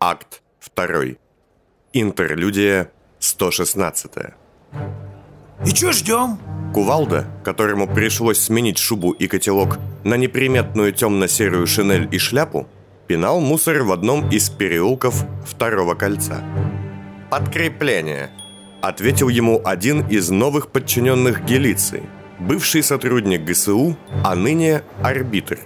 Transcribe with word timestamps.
Акт 0.00 0.42
2. 0.76 1.16
Интерлюдия 1.92 2.92
116. 3.18 4.12
И 5.66 5.70
чё 5.72 5.90
ждем? 5.90 6.38
Кувалда, 6.72 7.26
которому 7.42 7.88
пришлось 7.88 8.38
сменить 8.38 8.78
шубу 8.78 9.10
и 9.10 9.26
котелок 9.26 9.80
на 10.04 10.14
неприметную 10.14 10.92
темно-серую 10.92 11.66
шинель 11.66 12.08
и 12.12 12.18
шляпу, 12.18 12.68
пинал 13.08 13.40
мусор 13.40 13.82
в 13.82 13.90
одном 13.90 14.30
из 14.30 14.50
переулков 14.50 15.24
второго 15.44 15.96
кольца. 15.96 16.44
«Подкрепление»,— 17.28 18.30
ответил 18.80 19.28
ему 19.28 19.60
один 19.64 20.06
из 20.06 20.30
новых 20.30 20.70
подчиненных 20.70 21.44
Гелиции, 21.44 22.08
бывший 22.38 22.84
сотрудник 22.84 23.42
ГСУ, 23.42 23.96
а 24.22 24.36
ныне 24.36 24.82
арбитр. 25.02 25.58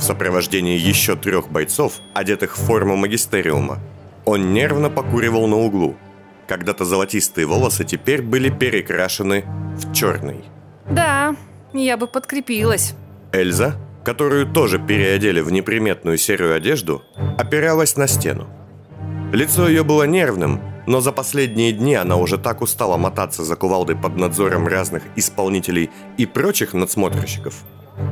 В 0.00 0.02
сопровождении 0.02 0.78
еще 0.78 1.14
трех 1.14 1.50
бойцов, 1.50 2.00
одетых 2.14 2.56
в 2.56 2.60
форму 2.62 2.96
магистериума, 2.96 3.80
он 4.24 4.54
нервно 4.54 4.88
покуривал 4.88 5.46
на 5.46 5.56
углу. 5.56 5.94
Когда-то 6.48 6.86
золотистые 6.86 7.46
волосы 7.46 7.84
теперь 7.84 8.22
были 8.22 8.48
перекрашены 8.48 9.44
в 9.76 9.92
черный. 9.92 10.42
Да, 10.90 11.36
я 11.74 11.98
бы 11.98 12.06
подкрепилась. 12.06 12.94
Эльза, 13.32 13.76
которую 14.02 14.50
тоже 14.50 14.78
переодели 14.78 15.42
в 15.42 15.52
неприметную 15.52 16.16
серую 16.16 16.54
одежду, 16.54 17.02
опиралась 17.36 17.96
на 17.98 18.08
стену. 18.08 18.48
Лицо 19.34 19.68
ее 19.68 19.84
было 19.84 20.04
нервным, 20.04 20.62
но 20.86 21.02
за 21.02 21.12
последние 21.12 21.72
дни 21.72 21.94
она 21.94 22.16
уже 22.16 22.38
так 22.38 22.62
устала 22.62 22.96
мотаться 22.96 23.44
за 23.44 23.54
кувалдой 23.54 23.96
под 23.96 24.16
надзором 24.16 24.66
разных 24.66 25.02
исполнителей 25.14 25.90
и 26.16 26.24
прочих 26.24 26.72
надсмотрщиков, 26.72 27.54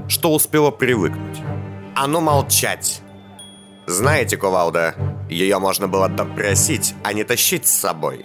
что 0.07 0.35
успела 0.35 0.71
привыкнуть. 0.71 1.39
«А 2.01 2.07
ну 2.07 2.21
молчать!» 2.21 3.03
Знаете, 3.89 4.37
Кувалда, 4.37 4.95
ее 5.29 5.59
можно 5.59 5.89
было 5.89 6.09
допросить, 6.09 6.95
а 7.03 7.13
не 7.13 7.25
тащить 7.25 7.67
с 7.67 7.73
собой. 7.73 8.25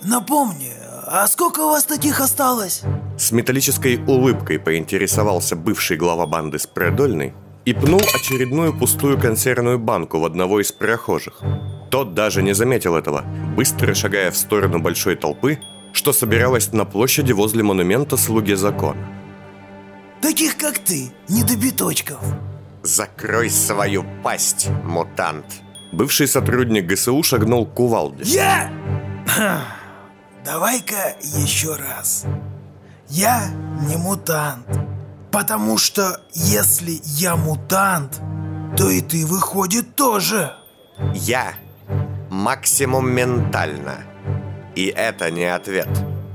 Напомни, 0.00 0.72
а 1.06 1.26
сколько 1.28 1.60
у 1.60 1.70
вас 1.70 1.84
таких 1.84 2.20
осталось? 2.20 2.82
С 3.18 3.32
металлической 3.32 3.96
улыбкой 3.96 4.58
поинтересовался 4.58 5.56
бывший 5.56 5.98
глава 5.98 6.24
банды 6.26 6.58
Спредольный 6.58 7.34
и 7.66 7.74
пнул 7.74 8.00
очередную 8.00 8.72
пустую 8.72 9.20
консервную 9.20 9.78
банку 9.78 10.18
в 10.18 10.24
одного 10.24 10.60
из 10.60 10.72
прохожих. 10.72 11.42
Тот 11.90 12.14
даже 12.14 12.42
не 12.42 12.54
заметил 12.54 12.96
этого, 12.96 13.24
быстро 13.56 13.92
шагая 13.92 14.30
в 14.30 14.38
сторону 14.38 14.78
большой 14.78 15.16
толпы, 15.16 15.58
что 15.92 16.14
собиралась 16.14 16.72
на 16.72 16.86
площади 16.86 17.32
возле 17.32 17.62
монумента 17.62 18.16
«Слуги 18.16 18.54
закона». 18.54 19.06
Таких, 20.22 20.56
как 20.56 20.78
ты, 20.78 21.10
недобиточков. 21.28 22.20
Закрой 22.86 23.50
свою 23.50 24.04
пасть, 24.22 24.68
мутант. 24.84 25.44
Бывший 25.92 26.28
сотрудник 26.28 26.86
ГСУ 26.86 27.20
шагнул 27.24 27.66
к 27.66 27.74
кувалде. 27.74 28.22
Я... 28.24 28.70
Давай-ка 30.44 31.16
еще 31.20 31.74
раз. 31.74 32.26
Я 33.08 33.48
не 33.88 33.96
мутант. 33.96 34.66
Потому 35.32 35.78
что 35.78 36.20
если 36.32 37.00
я 37.02 37.34
мутант, 37.34 38.20
то 38.76 38.88
и 38.88 39.00
ты 39.00 39.26
выходит 39.26 39.96
тоже. 39.96 40.54
Я 41.12 41.54
максимум 42.30 43.10
ментально. 43.10 44.04
И 44.76 44.86
это 44.86 45.32
не 45.32 45.46
ответ. 45.46 45.88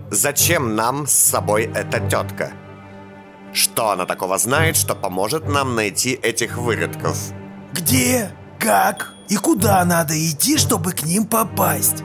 Зачем 0.10 0.76
нам 0.76 1.08
с 1.08 1.14
собой 1.14 1.72
эта 1.74 2.02
тетка? 2.10 2.52
Что 3.54 3.92
она 3.92 4.06
такого 4.06 4.38
знает, 4.38 4.78
что 4.78 4.96
поможет 4.96 5.48
нам 5.48 5.76
найти 5.76 6.12
этих 6.12 6.58
выродков? 6.58 7.18
Где, 7.74 8.32
как 8.60 9.14
и 9.30 9.36
куда 9.36 9.84
надо 9.86 10.14
идти, 10.14 10.58
чтобы 10.58 10.94
к 10.94 11.04
ним 11.04 11.26
попасть? 11.26 12.04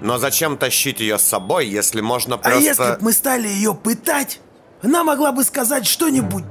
Но 0.00 0.18
зачем 0.18 0.56
тащить 0.56 1.00
ее 1.00 1.18
с 1.18 1.22
собой, 1.22 1.66
если 1.66 2.00
можно 2.00 2.38
просто... 2.38 2.58
А 2.58 2.62
если 2.62 2.82
бы 2.82 2.98
мы 3.00 3.12
стали 3.12 3.48
ее 3.48 3.74
пытать, 3.74 4.40
она 4.82 5.04
могла 5.04 5.32
бы 5.32 5.44
сказать 5.44 5.86
что-нибудь 5.86 6.44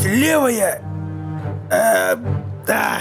левое... 0.00 0.82
Э, 1.70 2.16
да. 2.66 2.98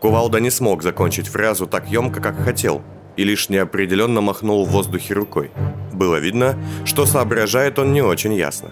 Кувалда 0.00 0.40
не 0.40 0.50
смог 0.50 0.82
закончить 0.82 1.28
фразу 1.28 1.66
так 1.66 1.88
емко, 1.88 2.20
как 2.20 2.36
хотел, 2.38 2.82
и 3.16 3.24
лишь 3.24 3.48
неопределенно 3.48 4.20
махнул 4.20 4.64
в 4.64 4.70
воздухе 4.70 5.14
рукой. 5.14 5.50
Было 5.92 6.16
видно, 6.16 6.56
что 6.84 7.04
соображает 7.04 7.78
он 7.78 7.92
не 7.92 8.02
очень 8.02 8.34
ясно. 8.34 8.70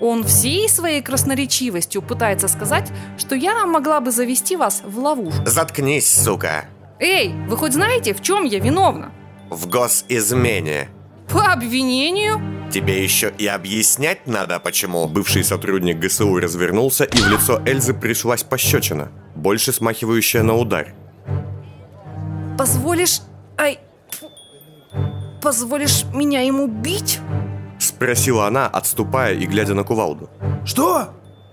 Он 0.00 0.24
всей 0.24 0.68
своей 0.68 1.02
красноречивостью 1.02 2.02
пытается 2.02 2.48
сказать, 2.48 2.90
что 3.16 3.34
я 3.34 3.64
могла 3.66 4.00
бы 4.00 4.10
завести 4.10 4.56
вас 4.56 4.82
в 4.84 4.98
ловушку. 4.98 5.46
Заткнись, 5.46 6.12
сука! 6.12 6.66
Эй, 7.00 7.32
вы 7.48 7.56
хоть 7.56 7.72
знаете, 7.72 8.14
в 8.14 8.22
чем 8.22 8.44
я 8.44 8.58
виновна? 8.58 9.12
В 9.50 9.68
госизмене. 9.68 10.88
По 11.28 11.52
обвинению? 11.52 12.40
Тебе 12.72 13.02
еще 13.02 13.32
и 13.38 13.46
объяснять 13.46 14.26
надо, 14.26 14.58
почему. 14.58 15.06
Бывший 15.06 15.44
сотрудник 15.44 15.98
ГСУ 15.98 16.38
развернулся, 16.38 17.04
и 17.04 17.16
в 17.16 17.28
лицо 17.28 17.62
Эльзы 17.64 17.94
пришлась 17.94 18.42
пощечина, 18.42 19.10
больше 19.34 19.72
смахивающая 19.72 20.42
на 20.42 20.54
удар. 20.54 20.94
Позволишь... 22.58 23.20
Ай... 23.58 23.78
Позволишь 25.42 26.04
меня 26.12 26.40
ему 26.40 26.66
бить? 26.66 27.20
Спросила 27.94 28.48
она, 28.48 28.66
отступая 28.66 29.34
и 29.34 29.46
глядя 29.46 29.74
на 29.74 29.84
кувалду. 29.84 30.28
Что? 30.64 31.10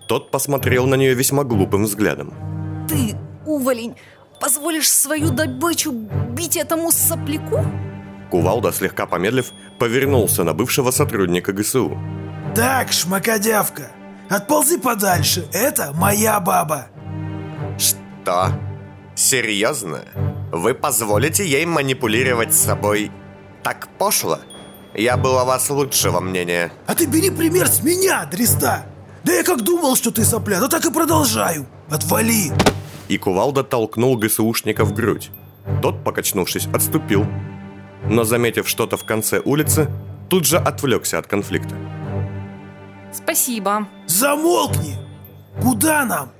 Тот 0.07 0.31
посмотрел 0.31 0.87
на 0.87 0.95
нее 0.95 1.13
весьма 1.13 1.43
глупым 1.43 1.83
взглядом. 1.83 2.33
Ты, 2.89 3.15
уволень, 3.45 3.95
позволишь 4.39 4.91
свою 4.91 5.29
добычу 5.29 5.91
бить 5.91 6.57
этому 6.57 6.91
сопляку? 6.91 7.63
Кувалда, 8.31 8.71
слегка 8.71 9.05
помедлив, 9.05 9.51
повернулся 9.77 10.43
на 10.43 10.53
бывшего 10.53 10.89
сотрудника 10.89 11.53
ГСУ. 11.53 11.95
Так, 12.55 12.91
шмакодявка, 12.91 13.91
отползи 14.27 14.79
подальше, 14.79 15.45
это 15.53 15.91
моя 15.93 16.39
баба. 16.39 16.87
Что? 17.77 18.47
Серьезно? 19.13 19.99
Вы 20.51 20.73
позволите 20.73 21.45
ей 21.45 21.65
манипулировать 21.65 22.53
собой 22.53 23.11
так 23.63 23.89
пошло? 23.99 24.39
Я 24.93 25.17
был 25.17 25.37
о 25.37 25.45
вас 25.45 25.69
лучшего 25.69 26.19
мнения. 26.19 26.71
А 26.85 26.93
ты 26.93 27.05
бери 27.05 27.29
пример 27.29 27.67
с 27.67 27.81
меня, 27.81 28.25
Дреста. 28.25 28.85
Да 29.23 29.33
я 29.33 29.43
как 29.43 29.61
думал, 29.61 29.95
что 29.95 30.11
ты 30.11 30.25
сопля, 30.25 30.59
то 30.59 30.67
так 30.67 30.85
и 30.85 30.91
продолжаю. 30.91 31.65
Отвали. 31.89 32.51
И 33.07 33.17
кувалда 33.17 33.63
толкнул 33.63 34.17
ГСУшника 34.17 34.83
в 34.83 34.93
грудь. 34.93 35.31
Тот, 35.81 36.03
покачнувшись, 36.03 36.67
отступил. 36.73 37.25
Но, 38.05 38.23
заметив 38.23 38.67
что-то 38.67 38.97
в 38.97 39.05
конце 39.05 39.39
улицы, 39.39 39.89
тут 40.29 40.45
же 40.45 40.57
отвлекся 40.57 41.19
от 41.19 41.27
конфликта. 41.27 41.75
Спасибо. 43.13 43.87
Замолкни! 44.07 44.95
Куда 45.61 46.05
нам? 46.05 46.31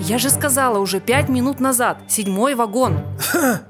Я 0.00 0.18
же 0.18 0.30
сказала 0.30 0.78
уже 0.78 1.00
пять 1.00 1.28
минут 1.28 1.60
назад. 1.60 1.98
Седьмой 2.08 2.54
вагон. 2.54 2.98
Ха! 3.18 3.60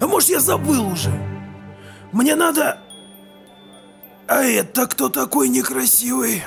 А 0.00 0.06
может 0.06 0.30
я 0.30 0.40
забыл 0.40 0.86
уже? 0.86 1.10
Мне 2.12 2.34
надо... 2.34 2.78
А 4.26 4.42
это 4.42 4.86
кто 4.86 5.08
такой 5.08 5.48
некрасивый? 5.48 6.42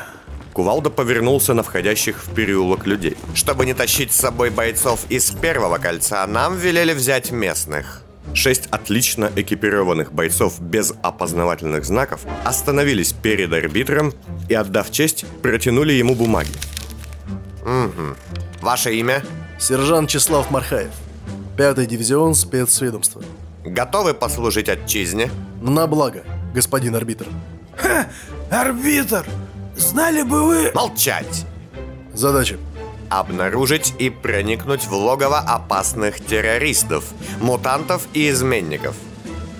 Кувалда 0.54 0.90
повернулся 0.90 1.54
на 1.54 1.62
входящих 1.62 2.24
в 2.24 2.34
переулок 2.34 2.88
людей. 2.88 3.16
Чтобы 3.36 3.66
не 3.68 3.76
тащить 3.76 4.12
с 4.12 4.20
собой 4.20 4.50
бойцов 4.50 5.02
из 5.10 5.30
первого 5.30 5.78
кольца, 5.78 6.26
нам 6.26 6.58
велели 6.58 6.94
взять 6.94 7.30
местных. 7.30 8.02
Шесть 8.34 8.68
отлично 8.72 9.32
экипированных 9.36 10.12
бойцов 10.12 10.60
без 10.60 10.94
опознавательных 11.04 11.86
знаков 11.86 12.22
остановились 12.44 13.14
перед 13.14 13.54
арбитром 13.54 14.14
и, 14.50 14.56
отдав 14.56 14.92
честь, 14.92 15.26
протянули 15.44 15.94
ему 15.94 16.16
бумаги. 16.16 16.50
Угу. 17.62 18.16
Ваше 18.62 18.96
имя? 18.96 19.24
Сержант 19.60 20.10
Числав 20.10 20.50
Мархаев. 20.50 20.92
Пятый 21.56 21.86
дивизион 21.86 22.34
спецведомства. 22.34 23.22
Готовы 23.64 24.14
послужить 24.14 24.70
отчизне? 24.70 25.30
На 25.62 25.88
благо, 25.88 26.24
господин 26.54 26.96
арбитр. 26.96 27.28
Ха! 27.78 28.08
Арбитр! 28.50 29.26
Знали 29.76 30.24
бы 30.24 30.44
вы... 30.44 30.72
Молчать! 30.74 31.46
Задача. 32.14 32.58
Обнаружить 33.10 33.94
и 34.00 34.10
проникнуть 34.10 34.86
в 34.86 34.94
логово 34.94 35.40
опасных 35.40 36.20
террористов, 36.20 37.06
мутантов 37.40 38.08
и 38.14 38.30
изменников. 38.30 38.96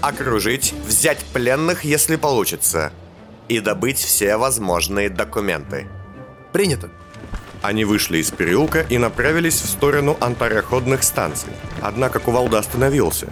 Окружить, 0.02 0.74
взять 0.86 1.24
пленных, 1.34 1.86
если 1.86 2.18
получится. 2.18 2.92
И 3.48 3.60
добыть 3.60 4.00
все 4.00 4.38
возможные 4.38 5.10
документы. 5.10 5.88
Принято. 6.52 6.90
Они 7.62 7.86
вышли 7.86 8.18
из 8.18 8.32
переулка 8.32 8.86
и 8.90 8.98
направились 8.98 9.62
в 9.62 9.70
сторону 9.70 10.18
антароходных 10.20 11.04
станций. 11.04 11.50
Однако 11.82 12.20
Кувалда 12.20 12.60
остановился, 12.60 13.28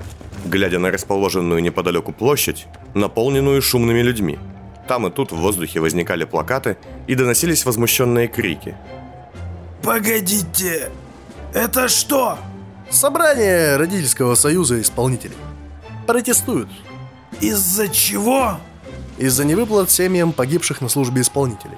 глядя 0.45 0.79
на 0.79 0.91
расположенную 0.91 1.61
неподалеку 1.61 2.11
площадь, 2.11 2.67
наполненную 2.93 3.61
шумными 3.61 4.01
людьми. 4.01 4.39
Там 4.87 5.07
и 5.07 5.11
тут 5.11 5.31
в 5.31 5.37
воздухе 5.37 5.79
возникали 5.79 6.25
плакаты 6.25 6.77
и 7.07 7.15
доносились 7.15 7.65
возмущенные 7.65 8.27
крики. 8.27 8.75
Погодите, 9.81 10.89
это 11.53 11.87
что? 11.87 12.37
Собрание 12.89 13.77
родительского 13.77 14.35
союза 14.35 14.79
исполнителей. 14.81 15.37
Протестуют 16.07 16.69
Из-за 17.41 17.87
чего? 17.89 18.57
из-за 19.17 19.45
невыплат 19.45 19.89
семьям 19.89 20.33
погибших 20.33 20.81
на 20.81 20.89
службе 20.89 21.21
исполнителей. 21.21 21.77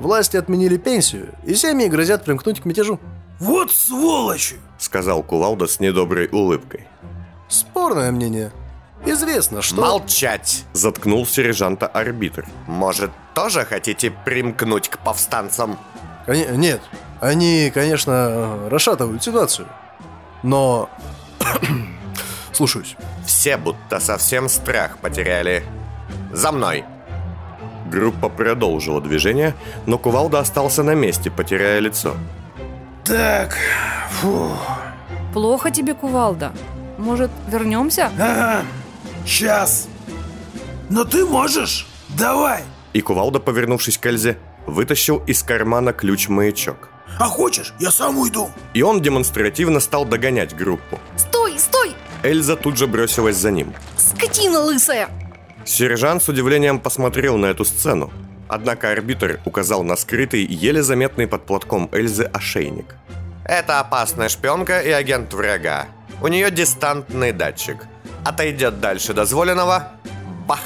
Власти 0.00 0.36
отменили 0.36 0.76
пенсию, 0.78 1.28
и 1.44 1.54
семьи 1.54 1.86
грозят 1.86 2.24
примкнуть 2.24 2.60
к 2.60 2.64
мятежу. 2.64 2.98
Вот 3.38 3.70
сволочи! 3.70 4.56
Сказал 4.78 5.22
Кувалда 5.22 5.68
с 5.68 5.78
недоброй 5.78 6.28
улыбкой. 6.32 6.88
Спорное 7.48 8.10
мнение. 8.10 8.50
Известно, 9.04 9.62
что... 9.62 9.80
Молчать! 9.80 10.64
Заткнул 10.72 11.26
сержанта 11.26 11.86
арбитр. 11.86 12.46
Может, 12.66 13.10
тоже 13.34 13.64
хотите 13.64 14.10
примкнуть 14.10 14.88
к 14.88 14.98
повстанцам? 14.98 15.78
Коне- 16.26 16.56
Нет, 16.56 16.80
они, 17.20 17.70
конечно, 17.74 18.68
расшатывают 18.70 19.22
ситуацию. 19.22 19.66
Но... 20.42 20.88
Слушаюсь. 22.52 22.96
Все 23.26 23.56
будто 23.56 23.98
совсем 23.98 24.48
страх 24.48 24.98
потеряли. 24.98 25.64
За 26.32 26.52
мной! 26.52 26.84
Группа 27.90 28.28
продолжила 28.28 29.00
движение, 29.00 29.54
но 29.86 29.98
Кувалда 29.98 30.38
остался 30.38 30.82
на 30.82 30.94
месте, 30.94 31.30
потеряя 31.30 31.78
лицо. 31.80 32.14
Так, 33.04 33.56
фу. 34.10 34.50
Плохо 35.34 35.70
тебе, 35.70 35.92
кувалда. 35.94 36.52
Может, 36.98 37.30
вернемся? 37.48 38.10
Ага, 38.18 38.62
сейчас. 39.26 39.88
Но 40.90 41.04
ты 41.04 41.24
можешь? 41.24 41.86
Давай. 42.10 42.62
И 42.92 43.00
Кувалда, 43.00 43.40
повернувшись 43.40 43.98
к 43.98 44.06
Эльзе, 44.06 44.38
вытащил 44.66 45.22
из 45.26 45.42
кармана 45.42 45.92
ключ-маячок. 45.92 46.88
А 47.18 47.24
хочешь, 47.26 47.74
я 47.78 47.90
сам 47.90 48.18
уйду. 48.18 48.50
И 48.74 48.82
он 48.82 49.00
демонстративно 49.00 49.80
стал 49.80 50.04
догонять 50.04 50.56
группу. 50.56 50.98
Стой, 51.16 51.58
стой! 51.58 51.94
Эльза 52.22 52.56
тут 52.56 52.76
же 52.76 52.86
бросилась 52.86 53.36
за 53.36 53.50
ним. 53.50 53.74
Скотина 53.96 54.60
лысая! 54.60 55.08
Сержант 55.64 56.22
с 56.22 56.28
удивлением 56.28 56.80
посмотрел 56.80 57.36
на 57.36 57.46
эту 57.46 57.64
сцену. 57.64 58.10
Однако 58.48 58.90
арбитр 58.90 59.40
указал 59.44 59.82
на 59.82 59.96
скрытый, 59.96 60.44
еле 60.44 60.82
заметный 60.82 61.26
под 61.26 61.46
платком 61.46 61.88
Эльзы 61.92 62.24
ошейник. 62.24 62.96
Это 63.44 63.80
опасная 63.80 64.28
шпионка 64.28 64.80
и 64.80 64.90
агент 64.90 65.32
врага. 65.32 65.86
У 66.20 66.28
нее 66.28 66.50
дистантный 66.50 67.32
датчик. 67.32 67.86
Отойдет 68.24 68.80
дальше 68.80 69.14
дозволенного. 69.14 69.92
Бах! 70.46 70.60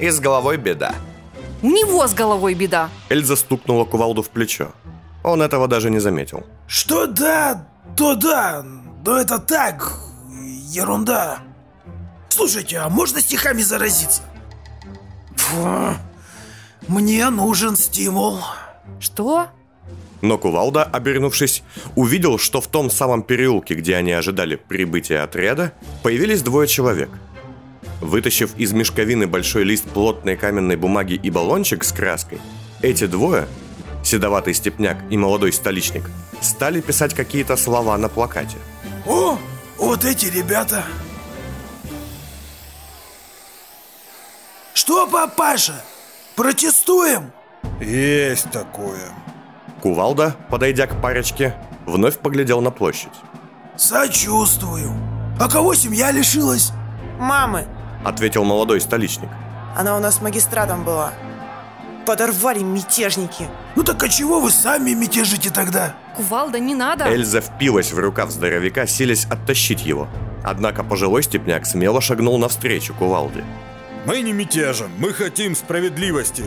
И 0.00 0.08
с 0.10 0.20
головой 0.20 0.56
беда. 0.56 0.94
У 1.62 1.70
него 1.70 2.06
с 2.06 2.14
головой 2.14 2.54
беда. 2.54 2.88
Эльза 3.08 3.36
стукнула 3.36 3.84
кувалду 3.84 4.22
в 4.22 4.30
плечо. 4.30 4.72
Он 5.24 5.42
этого 5.42 5.66
даже 5.68 5.90
не 5.90 5.98
заметил. 5.98 6.44
Что 6.66 7.06
да, 7.06 7.66
то 7.96 8.14
да. 8.14 8.64
Но 9.04 9.16
это 9.16 9.38
так, 9.38 9.92
ерунда. 10.68 11.38
Слушайте, 12.28 12.78
а 12.78 12.88
можно 12.88 13.20
стихами 13.20 13.62
заразиться? 13.62 14.22
Фу, 15.36 15.94
мне 16.86 17.28
нужен 17.30 17.76
стимул. 17.76 18.40
Что? 19.00 19.48
Но 20.20 20.36
Кувалда, 20.36 20.82
обернувшись, 20.82 21.62
увидел, 21.94 22.38
что 22.38 22.60
в 22.60 22.66
том 22.66 22.90
самом 22.90 23.22
переулке, 23.22 23.74
где 23.74 23.96
они 23.96 24.12
ожидали 24.12 24.56
прибытия 24.56 25.20
отряда, 25.20 25.72
появились 26.02 26.42
двое 26.42 26.66
человек. 26.66 27.10
Вытащив 28.00 28.56
из 28.56 28.72
мешковины 28.72 29.26
большой 29.26 29.64
лист 29.64 29.84
плотной 29.84 30.36
каменной 30.36 30.76
бумаги 30.76 31.14
и 31.14 31.30
баллончик 31.30 31.84
с 31.84 31.92
краской, 31.92 32.40
эти 32.82 33.06
двое, 33.06 33.46
седоватый 34.04 34.54
степняк 34.54 34.98
и 35.10 35.16
молодой 35.16 35.52
столичник, 35.52 36.10
стали 36.40 36.80
писать 36.80 37.14
какие-то 37.14 37.56
слова 37.56 37.96
на 37.98 38.08
плакате. 38.08 38.56
О, 39.06 39.38
вот 39.78 40.04
эти 40.04 40.26
ребята. 40.26 40.84
Что, 44.74 45.08
папаша? 45.08 45.84
Протестуем? 46.36 47.32
Есть 47.80 48.50
такое. 48.52 49.12
Кувалда, 49.82 50.36
подойдя 50.50 50.86
к 50.86 51.00
парочке, 51.00 51.54
вновь 51.86 52.18
поглядел 52.18 52.60
на 52.60 52.70
площадь. 52.70 53.12
Сочувствую. 53.76 54.92
А 55.38 55.48
кого 55.48 55.74
семья 55.74 56.10
лишилась? 56.10 56.72
Мамы. 57.18 57.66
Ответил 58.04 58.44
молодой 58.44 58.80
столичник. 58.80 59.28
Она 59.76 59.96
у 59.96 60.00
нас 60.00 60.20
магистратом 60.20 60.84
была. 60.84 61.12
Подорвали 62.04 62.60
мятежники. 62.60 63.46
Ну 63.76 63.84
так 63.84 64.02
а 64.02 64.08
чего 64.08 64.40
вы 64.40 64.50
сами 64.50 64.94
мятежите 64.94 65.50
тогда? 65.50 65.94
Кувалда, 66.16 66.58
не 66.58 66.74
надо. 66.74 67.04
Эльза 67.04 67.40
впилась 67.40 67.92
в 67.92 67.98
рукав 67.98 68.30
здоровяка, 68.30 68.86
силясь 68.86 69.26
оттащить 69.26 69.86
его. 69.86 70.08
Однако 70.42 70.82
пожилой 70.82 71.22
степняк 71.22 71.66
смело 71.66 72.00
шагнул 72.00 72.38
навстречу 72.38 72.94
Кувалде. 72.94 73.44
Мы 74.06 74.22
не 74.22 74.32
мятежим, 74.32 74.90
мы 74.98 75.12
хотим 75.12 75.54
справедливости. 75.54 76.44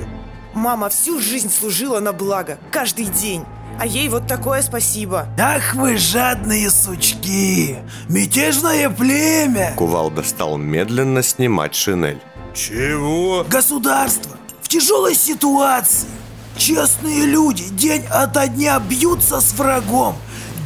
Мама 0.53 0.89
всю 0.89 1.19
жизнь 1.19 1.50
служила 1.50 2.00
на 2.00 2.12
благо, 2.12 2.57
каждый 2.71 3.06
день. 3.06 3.44
А 3.80 3.86
ей 3.86 4.09
вот 4.09 4.27
такое 4.27 4.62
спасибо. 4.62 5.27
Ах 5.39 5.74
вы 5.75 5.98
жадные 5.98 6.69
сучки! 6.69 7.77
Мятежное 8.09 8.89
племя! 8.89 9.74
Кувалда 9.77 10.24
стал 10.24 10.57
медленно 10.57 11.24
снимать 11.24 11.74
шинель. 11.74 12.21
Чего? 12.53 13.45
Государство 13.50 14.38
в 14.62 14.68
тяжелой 14.68 15.15
ситуации. 15.15 16.09
Честные 16.57 17.25
люди 17.25 17.69
день 17.69 18.06
ото 18.12 18.48
дня 18.48 18.77
бьются 18.80 19.39
с 19.39 19.53
врагом, 19.53 20.15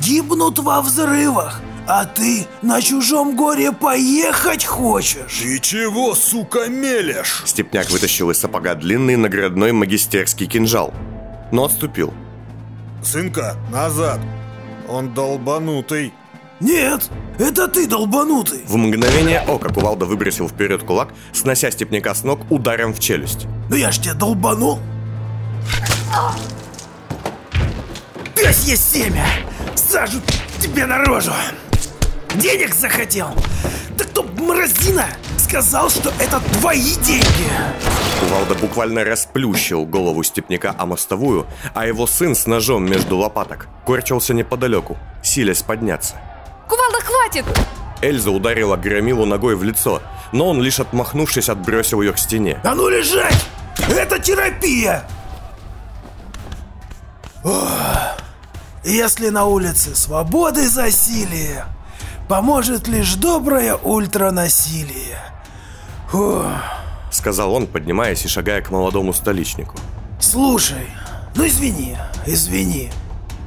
гибнут 0.01 0.59
во 0.59 0.81
взрывах. 0.81 1.61
А 1.87 2.05
ты 2.05 2.47
на 2.63 2.81
чужом 2.81 3.35
горе 3.35 3.71
поехать 3.71 4.65
хочешь? 4.65 5.39
Ты 5.39 5.59
чего, 5.59 6.15
сука, 6.15 6.67
мелешь? 6.67 7.43
Степняк 7.45 7.91
вытащил 7.91 8.31
из 8.31 8.39
сапога 8.39 8.73
длинный 8.73 9.15
наградной 9.15 9.71
магистерский 9.71 10.47
кинжал, 10.47 10.93
но 11.51 11.65
отступил. 11.65 12.13
Сынка, 13.03 13.55
назад. 13.71 14.19
Он 14.89 15.13
долбанутый. 15.13 16.11
Нет, 16.59 17.11
это 17.37 17.67
ты 17.67 17.85
долбанутый. 17.85 18.63
В 18.65 18.75
мгновение 18.77 19.41
ока 19.41 19.69
Кувалда 19.69 20.05
выбросил 20.05 20.47
вперед 20.47 20.83
кулак, 20.83 21.09
снося 21.33 21.69
степняка 21.69 22.15
с 22.15 22.23
ног 22.23 22.49
ударом 22.49 22.93
в 22.93 22.99
челюсть. 22.99 23.45
Ну 23.69 23.75
я 23.75 23.91
ж 23.91 23.99
тебя 23.99 24.13
долбанул. 24.15 24.79
Пёсье 28.35 28.75
семя! 28.75 29.25
Сажу 29.75 30.19
тебе 30.59 30.85
на 30.85 30.99
рожу! 30.99 31.31
Денег 32.35 32.73
захотел? 32.73 33.29
Да 33.97 34.03
кто 34.03 34.23
мразина 34.23 35.05
сказал, 35.37 35.89
что 35.89 36.11
это 36.19 36.42
твои 36.59 36.95
деньги? 36.95 37.49
Кувалда 38.19 38.56
буквально 38.56 39.04
расплющил 39.04 39.85
голову 39.85 40.23
степняка 40.23 40.75
о 40.77 40.85
мостовую, 40.85 41.47
а 41.73 41.85
его 41.85 42.07
сын 42.07 42.35
с 42.35 42.45
ножом 42.45 42.85
между 42.85 43.18
лопаток 43.18 43.68
корчился 43.85 44.33
неподалеку, 44.33 44.97
силясь 45.23 45.61
подняться. 45.61 46.15
Кувалда, 46.68 46.99
хватит! 47.01 47.45
Эльза 48.01 48.31
ударила 48.31 48.75
Громилу 48.75 49.25
ногой 49.25 49.56
в 49.56 49.63
лицо, 49.63 50.01
но 50.31 50.49
он 50.49 50.61
лишь 50.61 50.80
отмахнувшись 50.80 51.49
отбросил 51.49 52.01
ее 52.01 52.11
к 52.13 52.18
стене. 52.19 52.59
А 52.63 52.75
ну 52.75 52.89
лежать! 52.89 53.45
Это 53.89 54.19
терапия! 54.19 55.07
Ох, 57.44 57.69
Если 58.83 59.30
на 59.30 59.45
улице 59.45 59.95
свободы 59.95 60.68
засилие, 60.68 61.65
поможет 62.27 62.87
лишь 62.87 63.15
доброе 63.15 63.75
ультранасилие. 63.75 65.19
Фух. 66.09 66.45
Сказал 67.11 67.53
он, 67.53 67.67
поднимаясь 67.67 68.25
и 68.25 68.27
шагая 68.27 68.61
к 68.61 68.71
молодому 68.71 69.13
столичнику. 69.13 69.77
Слушай, 70.19 70.87
ну 71.35 71.47
извини, 71.47 71.97
извини. 72.25 72.91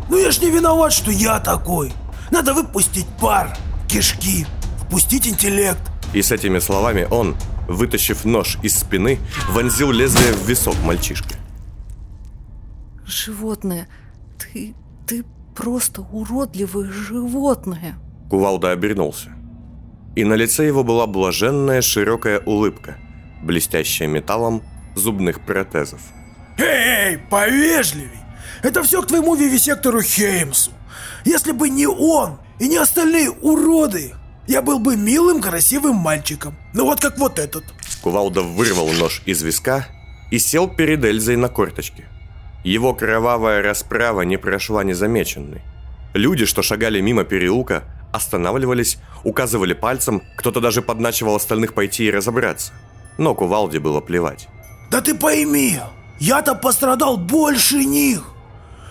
Ну 0.09 0.17
я 0.17 0.31
ж 0.31 0.41
не 0.41 0.51
виноват, 0.51 0.93
что 0.93 1.11
я 1.11 1.39
такой. 1.39 1.93
Надо 2.31 2.55
выпустить 2.55 3.07
пар, 3.21 3.57
кишки, 3.89 4.47
впустить 4.79 5.27
интеллект. 5.27 5.81
И 6.15 6.23
с 6.23 6.33
этими 6.33 6.59
словами 6.61 7.07
он, 7.11 7.37
вытащив 7.69 8.25
нож 8.25 8.59
из 8.63 8.79
спины, 8.79 9.19
вонзил 9.51 9.91
лезвие 9.93 10.33
в 10.33 10.49
висок 10.49 10.77
мальчишки. 10.83 11.37
Животное, 13.07 13.89
ты, 14.39 14.75
ты 15.07 15.25
просто 15.55 16.03
уродливое 16.03 16.91
животное. 16.91 17.99
Кувалда 18.31 18.73
обернулся. 18.73 19.31
И 20.17 20.25
на 20.25 20.35
лице 20.35 20.67
его 20.67 20.85
была 20.85 21.07
блаженная 21.07 21.81
широкая 21.81 22.41
улыбка, 22.41 22.97
блестящая 23.43 24.09
металлом 24.09 24.63
зубных 24.95 25.41
протезов. 25.41 26.01
Эй, 26.59 27.19
повежливей! 27.19 28.21
Это 28.63 28.83
все 28.83 29.03
к 29.03 29.07
твоему 29.07 29.35
вивисектору 29.37 30.03
Хеймсу. 30.03 30.73
Если 31.25 31.53
бы 31.53 31.69
не 31.69 31.87
он 31.87 32.39
и 32.59 32.69
не 32.69 32.77
остальные 32.77 33.31
уроды, 33.31 34.15
я 34.47 34.63
был 34.63 34.79
бы 34.79 34.97
милым, 34.97 35.41
красивым 35.41 35.97
мальчиком. 35.97 36.57
Ну 36.75 36.85
вот 36.85 37.01
как 37.01 37.19
вот 37.19 37.39
этот. 37.39 37.65
Кувалда 38.03 38.43
вырвал 38.43 38.89
нож 38.89 39.23
из 39.27 39.43
виска 39.43 39.87
и 40.31 40.39
сел 40.39 40.69
перед 40.69 41.05
Эльзой 41.05 41.37
на 41.37 41.49
корточке. 41.49 42.07
Его 42.65 42.95
кровавая 42.95 43.63
расправа 43.63 44.23
не 44.23 44.37
прошла 44.37 44.83
незамеченной. 44.83 45.63
Люди, 46.15 46.45
что 46.45 46.63
шагали 46.63 47.01
мимо 47.01 47.25
переулка, 47.25 47.85
Останавливались, 48.13 48.99
указывали 49.25 49.75
пальцем, 49.75 50.23
кто-то 50.37 50.61
даже 50.61 50.83
подначивал 50.83 51.37
остальных 51.37 51.75
пойти 51.75 52.05
и 52.05 52.11
разобраться. 52.11 52.73
Но 53.19 53.35
Кувалде 53.35 53.81
было 53.81 54.01
плевать. 54.01 54.49
Да 54.91 55.01
ты 55.01 55.15
пойми, 55.15 55.79
я-то 56.19 56.55
пострадал 56.55 57.17
больше 57.17 57.85
них. 57.85 58.25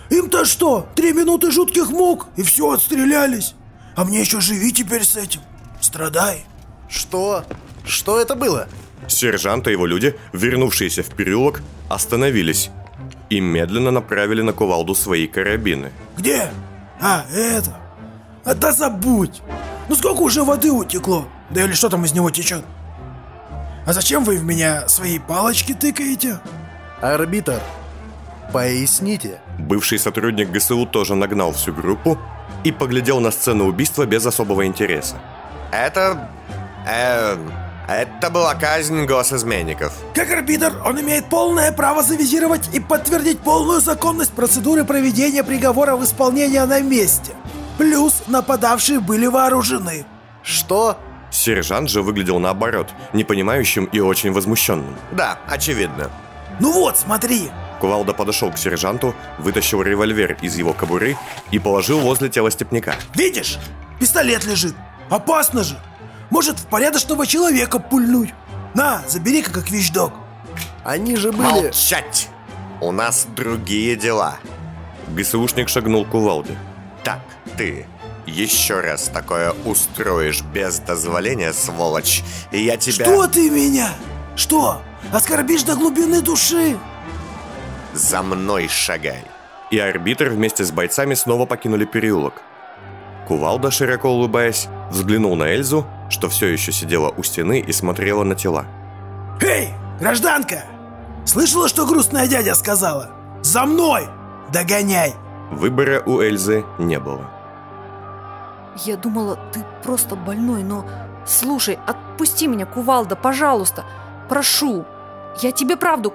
Им-то 0.09 0.45
что, 0.45 0.87
три 0.95 1.11
минуты 1.13 1.51
жутких 1.51 1.89
мук 1.89 2.27
и 2.37 2.43
все, 2.43 2.71
отстрелялись. 2.71 3.55
А 3.95 4.05
мне 4.05 4.19
еще 4.19 4.39
живи 4.39 4.71
теперь 4.71 5.03
с 5.03 5.17
этим. 5.17 5.41
Страдай. 5.81 6.45
Что? 6.87 7.43
Что 7.85 8.19
это 8.19 8.35
было? 8.35 8.67
Сержант 9.07 9.67
и 9.67 9.71
его 9.71 9.85
люди, 9.85 10.15
вернувшиеся 10.33 11.03
в 11.03 11.09
переулок, 11.09 11.61
остановились 11.89 12.69
и 13.29 13.39
медленно 13.39 13.91
направили 13.91 14.41
на 14.41 14.53
кувалду 14.53 14.95
свои 14.95 15.27
карабины. 15.27 15.91
Где? 16.17 16.51
А, 17.01 17.25
это. 17.33 17.86
А 18.47 18.53
да 18.53 18.71
забудь. 18.71 19.41
Ну 19.89 19.95
сколько 19.95 20.21
уже 20.21 20.43
воды 20.43 20.71
утекло? 20.71 21.27
Да 21.49 21.63
или 21.63 21.73
что 21.73 21.89
там 21.89 22.05
из 22.05 22.13
него 22.13 22.31
течет? 22.31 22.63
А 23.85 23.91
зачем 23.91 24.23
вы 24.23 24.37
в 24.37 24.43
меня 24.45 24.87
свои 24.87 25.19
палочки 25.19 25.73
тыкаете? 25.73 26.39
Арбитр, 27.01 27.59
поясните. 28.53 29.41
Бывший 29.59 29.99
сотрудник 29.99 30.49
ГСУ 30.49 30.85
тоже 30.85 31.15
нагнал 31.15 31.51
всю 31.51 31.73
группу 31.73 32.17
и 32.63 32.71
поглядел 32.71 33.19
на 33.19 33.31
сцену 33.31 33.65
убийства 33.65 34.05
без 34.05 34.25
особого 34.25 34.65
интереса. 34.65 35.17
Это... 35.71 36.29
Э, 36.89 37.35
это 37.89 38.29
была 38.29 38.55
казнь 38.55 39.05
госизменников. 39.05 39.93
Как 40.13 40.29
арбитр, 40.29 40.73
он 40.85 40.99
имеет 41.01 41.25
полное 41.25 41.71
право 41.73 42.01
завизировать 42.01 42.69
и 42.73 42.79
подтвердить 42.79 43.39
полную 43.39 43.81
законность 43.81 44.33
процедуры 44.33 44.85
проведения 44.85 45.43
приговора 45.43 45.95
в 45.95 46.03
исполнение 46.03 46.65
на 46.65 46.81
месте. 46.81 47.33
Плюс 47.77 48.23
нападавшие 48.27 48.99
были 48.99 49.27
вооружены. 49.27 50.05
Что? 50.43 50.97
Сержант 51.29 51.89
же 51.89 52.01
выглядел 52.01 52.39
наоборот, 52.39 52.89
непонимающим 53.13 53.85
и 53.85 53.99
очень 53.99 54.31
возмущенным. 54.31 54.95
Да, 55.11 55.37
очевидно. 55.47 56.09
Ну 56.59 56.71
вот, 56.71 56.97
смотри. 56.97 57.49
Кувалда 57.79 58.13
подошел 58.13 58.51
к 58.51 58.57
сержанту, 58.57 59.13
вытащил 59.37 59.83
револьвер 59.83 60.37
из 60.41 60.55
его 60.55 60.73
кобуры 60.73 61.15
и 61.51 61.59
положил 61.59 61.99
возле 61.99 62.29
тела 62.29 62.49
степняка. 62.49 62.95
Видишь? 63.13 63.59
Пистолет 63.99 64.45
лежит. 64.45 64.75
Опасно 65.09 65.63
же. 65.63 65.77
Может 66.29 66.59
в 66.59 66.65
порядочного 66.67 67.27
человека 67.27 67.79
пульнуть. 67.79 68.33
На, 68.73 69.01
забери-ка 69.07 69.51
как 69.51 69.69
вещдок. 69.69 70.13
Они 70.83 71.15
же 71.15 71.31
были... 71.31 71.47
Молчать! 71.47 72.29
У 72.81 72.91
нас 72.91 73.27
другие 73.35 73.95
дела. 73.95 74.37
ГСУшник 75.09 75.69
шагнул 75.69 76.05
к 76.05 76.09
кувалде. 76.09 76.57
Так, 77.03 77.21
ты 77.57 77.85
еще 78.27 78.81
раз 78.81 79.09
такое 79.13 79.53
устроишь 79.65 80.41
без 80.41 80.79
дозволения, 80.79 81.53
сволочь, 81.53 82.23
и 82.51 82.61
я 82.63 82.77
тебя... 82.77 83.05
Что 83.05 83.27
ты 83.27 83.49
меня? 83.49 83.89
Что? 84.35 84.81
Оскорбишь 85.11 85.63
до 85.63 85.75
глубины 85.75 86.21
души? 86.21 86.77
За 87.93 88.21
мной 88.21 88.67
шагай. 88.67 89.23
И 89.71 89.79
арбитр 89.79 90.29
вместе 90.29 90.63
с 90.63 90.71
бойцами 90.71 91.13
снова 91.13 91.45
покинули 91.45 91.85
переулок. 91.85 92.41
Кувалда, 93.27 93.71
широко 93.71 94.09
улыбаясь, 94.09 94.67
взглянул 94.91 95.35
на 95.35 95.53
Эльзу, 95.53 95.85
что 96.09 96.29
все 96.29 96.47
еще 96.47 96.71
сидела 96.71 97.13
у 97.17 97.23
стены 97.23 97.59
и 97.59 97.71
смотрела 97.73 98.23
на 98.23 98.35
тела. 98.35 98.65
Эй, 99.41 99.69
гражданка! 99.99 100.63
Слышала, 101.25 101.67
что 101.67 101.85
грустная 101.85 102.27
дядя 102.27 102.55
сказала? 102.55 103.09
За 103.41 103.65
мной! 103.65 104.07
Догоняй! 104.53 105.13
Выбора 105.51 106.01
у 106.05 106.21
Эльзы 106.21 106.65
не 106.77 106.99
было. 106.99 107.36
Я 108.85 108.97
думала, 108.97 109.37
ты 109.51 109.65
просто 109.83 110.15
больной, 110.15 110.63
но... 110.63 110.85
Слушай, 111.25 111.79
отпусти 111.85 112.47
меня, 112.47 112.65
кувалда, 112.65 113.15
пожалуйста. 113.15 113.85
Прошу. 114.29 114.85
Я 115.41 115.51
тебе 115.51 115.75
правду 115.75 116.13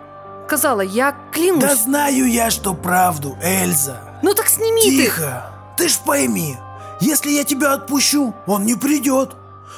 сказала, 0.52 0.83
я 0.83 1.16
клянусь. 1.33 1.62
Да 1.62 1.75
знаю 1.75 2.31
я, 2.31 2.50
что 2.50 2.75
правду, 2.75 3.38
Эльза. 3.42 4.19
Ну 4.23 4.35
так 4.35 4.49
сними 4.49 4.83
Тихо. 4.83 5.50
Ты 5.78 5.88
ж 5.88 5.99
пойми, 6.04 6.59
если 7.00 7.31
я 7.31 7.42
тебя 7.45 7.73
отпущу, 7.73 8.35
он 8.47 8.66
не 8.66 8.75
придет. 8.75 9.31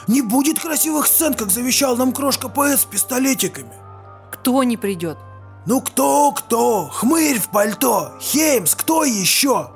Не 0.09 0.21
будет 0.21 0.59
красивых 0.59 1.07
сцен, 1.07 1.35
как 1.35 1.50
завещал 1.53 1.97
нам 1.97 2.12
крошка-поэт 2.12 2.81
с 2.81 2.85
пистолетиками. 2.85 3.69
ты. 3.69 3.76
Кто 4.33 4.64
не 4.64 4.76
придет? 4.76 5.17
Ну 5.64 5.81
кто-кто? 5.81 6.88
Хмырь 6.93 7.38
в 7.38 7.50
пальто, 7.50 8.12
Хеймс, 8.21 8.75
кто 8.75 9.05
еще? 9.05 9.71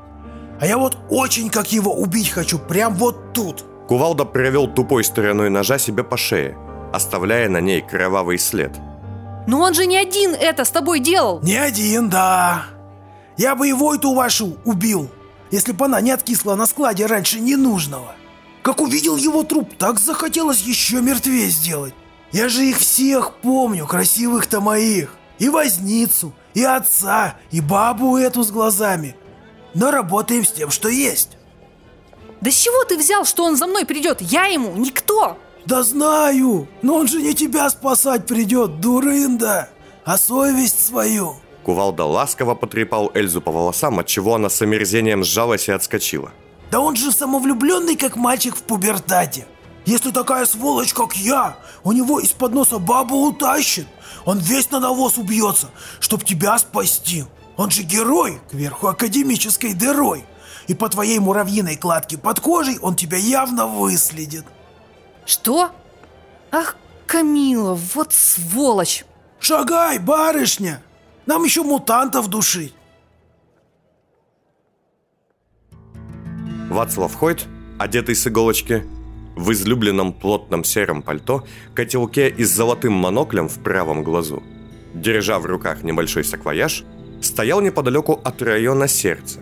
А 0.60 0.66
я 0.66 0.76
вот 0.78 0.96
очень 1.08 1.50
как 1.50 1.72
его 1.72 1.94
убить 1.94 2.30
хочу, 2.30 2.58
прям 2.58 2.94
вот 2.94 3.32
тут. 3.32 3.64
Кувалда 3.88 4.24
провел 4.24 4.66
тупой 4.66 5.04
стороной 5.04 5.50
ножа 5.50 5.78
себе 5.78 6.04
по 6.04 6.16
шее, 6.16 6.58
оставляя 6.92 7.48
на 7.48 7.60
ней 7.60 7.80
кровавый 7.80 8.38
след. 8.38 8.72
Но 9.46 9.60
он 9.60 9.72
же 9.72 9.86
не 9.86 9.96
один 9.96 10.34
это 10.34 10.64
с 10.64 10.70
тобой 10.70 11.00
делал. 11.00 11.40
Не 11.42 11.56
один, 11.56 12.10
да. 12.10 12.64
Я 13.38 13.54
бы 13.54 13.68
и 13.68 13.72
Войту 13.72 14.12
вашу 14.12 14.58
убил, 14.64 15.08
если 15.50 15.72
бы 15.72 15.86
она 15.86 16.00
не 16.00 16.10
откисла 16.10 16.54
на 16.54 16.66
складе 16.66 17.06
раньше 17.06 17.40
ненужного. 17.40 18.14
Как 18.62 18.80
увидел 18.80 19.16
его 19.16 19.44
труп, 19.44 19.72
так 19.78 19.98
захотелось 19.98 20.60
еще 20.60 21.00
мертвее 21.00 21.48
сделать. 21.48 21.94
Я 22.32 22.48
же 22.50 22.66
их 22.66 22.76
всех 22.76 23.36
помню, 23.36 23.86
красивых-то 23.86 24.60
моих. 24.60 25.14
И 25.38 25.48
возницу, 25.48 26.34
и 26.52 26.64
отца, 26.64 27.36
и 27.50 27.60
бабу 27.60 28.16
эту 28.16 28.42
с 28.42 28.50
глазами. 28.50 29.14
Но 29.74 29.90
работаем 29.90 30.44
с 30.44 30.52
тем, 30.52 30.70
что 30.70 30.88
есть. 30.88 31.36
Да 32.40 32.50
с 32.50 32.54
чего 32.54 32.84
ты 32.84 32.96
взял, 32.96 33.24
что 33.24 33.44
он 33.44 33.56
за 33.56 33.66
мной 33.66 33.84
придет? 33.84 34.20
Я 34.20 34.46
ему 34.46 34.76
никто. 34.76 35.36
Да 35.66 35.82
знаю, 35.82 36.68
но 36.82 36.94
он 36.94 37.08
же 37.08 37.20
не 37.20 37.34
тебя 37.34 37.68
спасать 37.68 38.26
придет, 38.26 38.80
дурында, 38.80 39.68
а 40.04 40.16
совесть 40.16 40.86
свою. 40.86 41.36
Кувалда 41.64 42.04
ласково 42.04 42.54
потрепал 42.54 43.10
Эльзу 43.12 43.42
по 43.42 43.52
волосам, 43.52 43.98
отчего 43.98 44.36
она 44.36 44.48
с 44.48 44.62
омерзением 44.62 45.24
сжалась 45.24 45.68
и 45.68 45.72
отскочила. 45.72 46.32
Да 46.70 46.80
он 46.80 46.96
же 46.96 47.12
самовлюбленный, 47.12 47.96
как 47.96 48.16
мальчик 48.16 48.56
в 48.56 48.62
пубертате. 48.62 49.46
Если 49.84 50.10
такая 50.10 50.46
сволочь, 50.46 50.92
как 50.92 51.16
я, 51.16 51.56
у 51.82 51.92
него 51.92 52.20
из-под 52.20 52.52
носа 52.52 52.78
бабу 52.78 53.16
утащит, 53.26 53.86
он 54.24 54.38
весь 54.38 54.70
на 54.70 54.80
навоз 54.80 55.18
убьется, 55.18 55.70
чтоб 56.00 56.24
тебя 56.24 56.58
спасти. 56.58 57.24
Он 57.58 57.72
же 57.72 57.82
герой, 57.82 58.40
кверху 58.50 58.86
академической 58.86 59.74
дырой. 59.74 60.24
И 60.68 60.74
по 60.74 60.88
твоей 60.88 61.18
муравьиной 61.18 61.76
кладке 61.76 62.16
под 62.16 62.38
кожей 62.40 62.78
он 62.78 62.94
тебя 62.94 63.18
явно 63.18 63.66
выследит. 63.66 64.46
Что? 65.26 65.72
Ах, 66.52 66.76
Камила, 67.06 67.74
вот 67.94 68.12
сволочь. 68.12 69.04
Шагай, 69.40 69.98
барышня! 69.98 70.82
Нам 71.26 71.42
еще 71.42 71.62
мутантов 71.62 72.28
душить. 72.28 72.74
Вацлав 76.70 77.14
Хойт, 77.14 77.46
одетый 77.78 78.14
с 78.14 78.26
иголочки, 78.26 78.84
в 79.34 79.50
излюбленном 79.52 80.12
плотном 80.12 80.62
сером 80.64 81.02
пальто, 81.02 81.44
котелке 81.74 82.28
и 82.28 82.44
с 82.44 82.50
золотым 82.50 82.92
моноклем 82.92 83.48
в 83.48 83.58
правом 83.62 84.04
глазу, 84.04 84.42
держа 84.94 85.38
в 85.38 85.46
руках 85.46 85.82
небольшой 85.82 86.24
саквояж, 86.24 86.84
стоял 87.20 87.60
неподалеку 87.60 88.20
от 88.24 88.42
района 88.42 88.88
сердца 88.88 89.40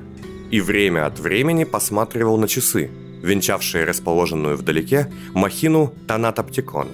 и 0.50 0.60
время 0.60 1.06
от 1.06 1.18
времени 1.18 1.64
посматривал 1.64 2.38
на 2.38 2.48
часы, 2.48 2.90
венчавшие 3.22 3.84
расположенную 3.84 4.56
вдалеке 4.56 5.12
махину 5.34 5.92
Танатоптикона. 6.06 6.90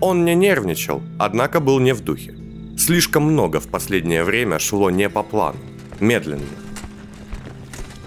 Он 0.00 0.24
не 0.24 0.34
нервничал, 0.34 1.02
однако 1.18 1.60
был 1.60 1.78
не 1.78 1.94
в 1.94 2.00
духе. 2.00 2.36
Слишком 2.76 3.24
много 3.24 3.60
в 3.60 3.68
последнее 3.68 4.24
время 4.24 4.58
шло 4.58 4.90
не 4.90 5.08
по 5.08 5.22
плану, 5.22 5.58
медленно. 6.00 6.42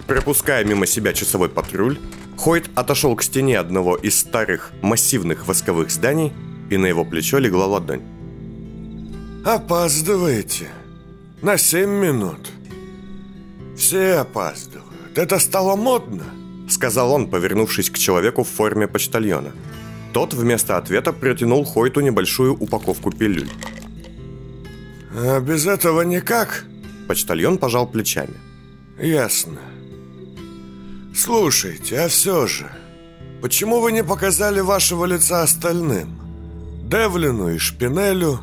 Пропуская 0.06 0.64
мимо 0.64 0.86
себя 0.86 1.12
часовой 1.12 1.48
патруль, 1.48 1.98
Хойт 2.36 2.70
отошел 2.74 3.16
к 3.16 3.22
стене 3.22 3.58
одного 3.58 3.96
из 3.96 4.20
старых 4.20 4.72
массивных 4.82 5.48
восковых 5.48 5.90
зданий, 5.90 6.32
и 6.70 6.76
на 6.76 6.86
его 6.86 7.04
плечо 7.04 7.38
легла 7.38 7.66
ладонь. 7.66 8.02
Опаздываете. 9.44 10.68
На 11.42 11.58
семь 11.58 11.90
минут. 11.90 12.48
Все 13.76 14.14
опаздывают. 14.14 15.18
Это 15.18 15.38
стало 15.38 15.76
модно. 15.76 16.24
Сказал 16.68 17.12
он, 17.12 17.28
повернувшись 17.28 17.90
к 17.90 17.98
человеку 17.98 18.42
в 18.42 18.48
форме 18.48 18.88
почтальона. 18.88 19.52
Тот 20.12 20.32
вместо 20.32 20.78
ответа 20.78 21.12
протянул 21.12 21.64
Хойту 21.64 22.00
небольшую 22.00 22.54
упаковку 22.54 23.10
пилюль. 23.10 23.50
А 25.14 25.40
без 25.40 25.66
этого 25.66 26.02
никак? 26.02 26.64
Почтальон 27.06 27.58
пожал 27.58 27.86
плечами. 27.86 28.34
Ясно. 28.98 29.58
Слушайте, 31.14 32.00
а 32.00 32.08
все 32.08 32.46
же, 32.46 32.66
почему 33.42 33.80
вы 33.80 33.92
не 33.92 34.02
показали 34.02 34.60
вашего 34.60 35.04
лица 35.04 35.42
остальным? 35.42 36.18
Девлину 36.82 37.50
и 37.50 37.58
Шпинелю? 37.58 38.40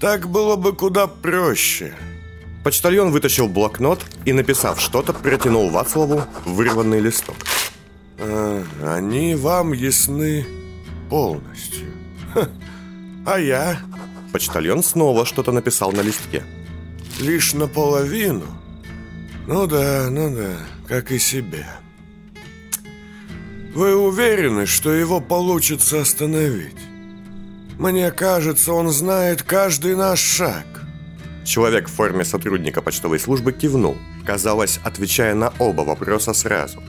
Так 0.00 0.28
было 0.28 0.56
бы 0.56 0.72
куда 0.72 1.06
проще. 1.08 1.94
Почтальон 2.64 3.10
вытащил 3.10 3.48
блокнот 3.48 4.04
и, 4.24 4.32
написав 4.32 4.80
что-то, 4.80 5.12
протянул 5.12 5.70
Вацлаву 5.70 6.22
вырванный 6.44 7.00
листок. 7.00 7.36
А, 8.18 8.64
они 8.96 9.34
вам 9.34 9.72
ясны 9.72 10.46
полностью. 11.10 11.88
Ха. 12.32 12.48
А 13.26 13.38
я 13.38 13.80
Почтальон 14.32 14.82
снова 14.82 15.26
что-то 15.26 15.52
написал 15.52 15.92
на 15.92 16.00
листке. 16.00 16.42
лишь 17.20 17.52
наполовину. 17.52 18.46
Ну 19.46 19.66
да, 19.66 20.08
ну 20.10 20.34
да, 20.34 20.56
как 20.88 21.12
и 21.12 21.18
себе. 21.18 21.66
Вы 23.74 23.96
уверены, 23.96 24.66
что 24.66 24.92
его 24.92 25.20
получится 25.20 26.00
остановить? 26.00 26.76
Мне 27.78 28.10
кажется, 28.10 28.72
он 28.72 28.90
знает 28.90 29.42
каждый 29.42 29.96
наш 29.96 30.20
шаг. 30.20 30.66
Человек 31.44 31.88
в 31.88 31.92
форме 31.92 32.24
сотрудника 32.24 32.82
почтовой 32.82 33.18
службы 33.18 33.52
кивнул, 33.52 33.96
казалось, 34.24 34.80
отвечая 34.84 35.34
на 35.34 35.52
оба 35.58 35.82
вопроса 35.82 36.32
сразу. 36.32 36.82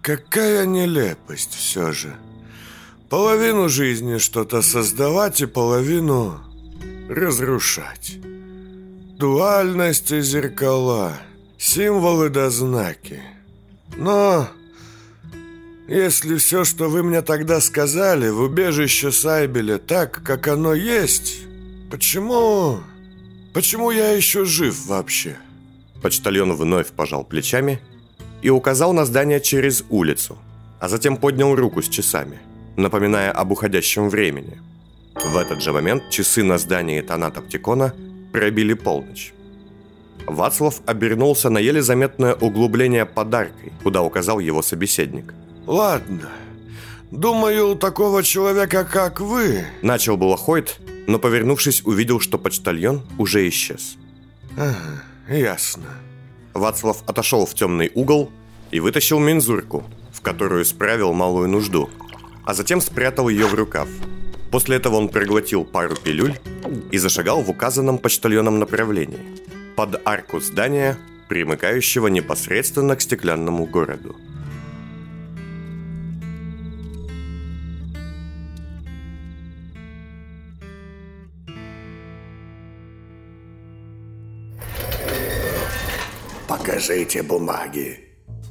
Какая 0.00 0.66
нелепость 0.66 1.54
все 1.54 1.92
же. 1.92 2.14
Половину 3.08 3.68
жизни 3.68 4.18
что-то 4.18 4.62
создавать 4.62 5.42
и 5.42 5.46
половину 5.46 6.40
разрушать. 7.08 8.16
Дуальность 9.18 10.10
и 10.10 10.20
зеркала, 10.22 11.12
символы 11.58 12.30
да 12.30 12.50
знаки. 12.50 13.22
Но 13.96 14.48
если 15.86 16.36
все, 16.36 16.64
что 16.64 16.88
вы 16.88 17.02
мне 17.02 17.20
тогда 17.20 17.60
сказали, 17.60 18.30
в 18.30 18.40
убежище 18.40 19.12
Сайбеля 19.12 19.78
так, 19.78 20.22
как 20.24 20.48
оно 20.48 20.74
есть, 20.74 21.42
почему... 21.90 22.80
Почему 23.52 23.90
я 23.90 24.12
еще 24.12 24.44
жив 24.44 24.86
вообще? 24.86 25.36
Почтальон 26.02 26.54
вновь 26.54 26.88
пожал 26.88 27.22
плечами 27.24 27.80
и 28.40 28.50
указал 28.50 28.92
на 28.92 29.04
здание 29.04 29.40
через 29.40 29.84
улицу, 29.90 30.38
а 30.80 30.88
затем 30.88 31.16
поднял 31.16 31.54
руку 31.54 31.82
с 31.82 31.88
часами, 31.88 32.38
напоминая 32.76 33.30
об 33.30 33.52
уходящем 33.52 34.08
времени. 34.08 34.58
В 35.14 35.36
этот 35.36 35.60
же 35.60 35.72
момент 35.72 36.10
часы 36.10 36.42
на 36.42 36.58
здании 36.58 37.02
Таната 37.02 37.42
Птикона 37.42 37.94
пробили 38.32 38.74
полночь. 38.74 39.34
Вацлав 40.26 40.80
обернулся 40.86 41.50
на 41.50 41.58
еле 41.58 41.82
заметное 41.82 42.34
углубление 42.34 43.04
подаркой, 43.04 43.72
куда 43.82 44.02
указал 44.02 44.38
его 44.38 44.62
собеседник. 44.62 45.34
Ладно. 45.66 46.30
Думаю, 47.10 47.72
у 47.72 47.74
такого 47.74 48.22
человека, 48.22 48.84
как 48.84 49.20
вы, 49.20 49.66
Начал 49.82 50.16
было 50.16 50.36
Хойт, 50.36 50.78
но, 51.06 51.18
повернувшись, 51.18 51.82
увидел, 51.84 52.20
что 52.20 52.38
почтальон 52.38 53.02
уже 53.18 53.48
исчез. 53.48 53.96
Ага, 54.56 55.02
ясно. 55.28 55.86
Вацлав 56.54 57.02
отошел 57.06 57.46
в 57.46 57.54
темный 57.54 57.90
угол 57.94 58.30
и 58.70 58.80
вытащил 58.80 59.18
мензурку, 59.18 59.84
в 60.12 60.20
которую 60.20 60.64
справил 60.64 61.12
малую 61.12 61.48
нужду, 61.48 61.90
а 62.44 62.54
затем 62.54 62.80
спрятал 62.80 63.28
ее 63.28 63.46
в 63.46 63.54
рукав. 63.54 63.88
После 64.50 64.76
этого 64.76 64.96
он 64.96 65.08
проглотил 65.08 65.64
пару 65.64 65.96
пилюль 65.96 66.38
и 66.90 66.98
зашагал 66.98 67.42
в 67.42 67.50
указанном 67.50 67.98
почтальоном 67.98 68.58
направлении, 68.58 69.20
под 69.76 70.06
арку 70.06 70.40
здания, 70.40 70.98
примыкающего 71.28 72.08
непосредственно 72.08 72.94
к 72.94 73.00
стеклянному 73.00 73.64
городу. 73.64 74.16
Покажите 86.92 87.22
бумаги. 87.22 88.00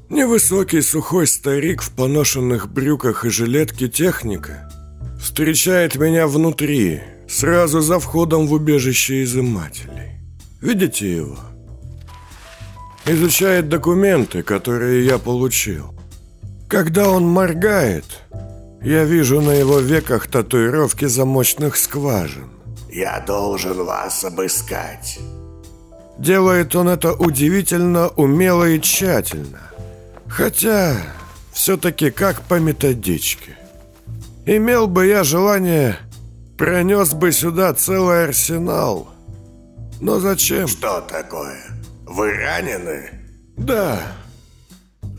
Невысокий 0.09 0.81
сухой 0.81 1.27
старик 1.27 1.83
в 1.83 1.91
поношенных 1.91 2.67
брюках 2.67 3.23
и 3.23 3.29
жилетке 3.29 3.87
техника 3.87 4.67
встречает 5.21 5.95
меня 5.95 6.25
внутри, 6.25 7.01
сразу 7.29 7.81
за 7.81 7.99
входом 7.99 8.47
в 8.47 8.53
убежище 8.53 9.21
изымателей. 9.23 10.19
Видите 10.59 11.17
его? 11.17 11.37
Изучает 13.05 13.69
документы, 13.69 14.41
которые 14.41 15.05
я 15.05 15.19
получил. 15.19 15.93
Когда 16.67 17.11
он 17.11 17.27
моргает, 17.27 18.05
я 18.81 19.03
вижу 19.03 19.39
на 19.39 19.51
его 19.51 19.77
веках 19.77 20.27
татуировки 20.27 21.05
замочных 21.05 21.77
скважин. 21.77 22.49
Я 22.89 23.19
должен 23.19 23.83
вас 23.83 24.25
обыскать. 24.25 25.19
Делает 26.21 26.75
он 26.75 26.87
это 26.87 27.13
удивительно 27.13 28.09
умело 28.09 28.69
и 28.69 28.79
тщательно. 28.79 29.59
Хотя, 30.27 30.97
все-таки 31.51 32.11
как 32.11 32.43
по 32.43 32.59
методичке. 32.59 33.57
Имел 34.45 34.85
бы 34.85 35.07
я 35.07 35.23
желание, 35.23 35.97
пронес 36.59 37.15
бы 37.15 37.31
сюда 37.31 37.73
целый 37.73 38.25
арсенал. 38.25 39.09
Но 39.99 40.19
зачем? 40.19 40.67
Что 40.67 41.01
такое? 41.01 41.59
Вы 42.05 42.33
ранены? 42.33 43.09
Да, 43.57 43.99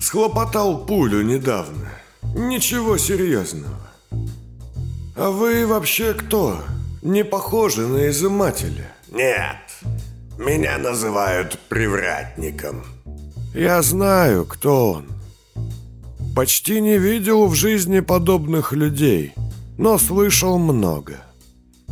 схлопотал 0.01 0.87
пулю 0.87 1.23
недавно. 1.23 1.91
Ничего 2.37 2.97
серьезного. 2.97 3.81
А 5.17 5.31
вы 5.31 5.67
вообще 5.67 6.15
кто? 6.15 6.63
Не 7.03 7.25
похожи 7.25 7.89
на 7.89 8.09
изымателя. 8.09 8.93
Нет. 9.11 9.72
Меня 10.39 10.79
называют 10.79 11.59
привратником. 11.69 12.85
Я 13.55 13.83
знаю, 13.83 14.45
кто 14.47 14.93
он. 14.93 15.07
Почти 16.35 16.81
не 16.81 16.99
видел 16.99 17.47
в 17.47 17.55
жизни 17.55 18.01
подобных 18.01 18.73
людей, 18.73 19.35
но 19.77 19.99
слышал 19.99 20.59
много. 20.59 21.19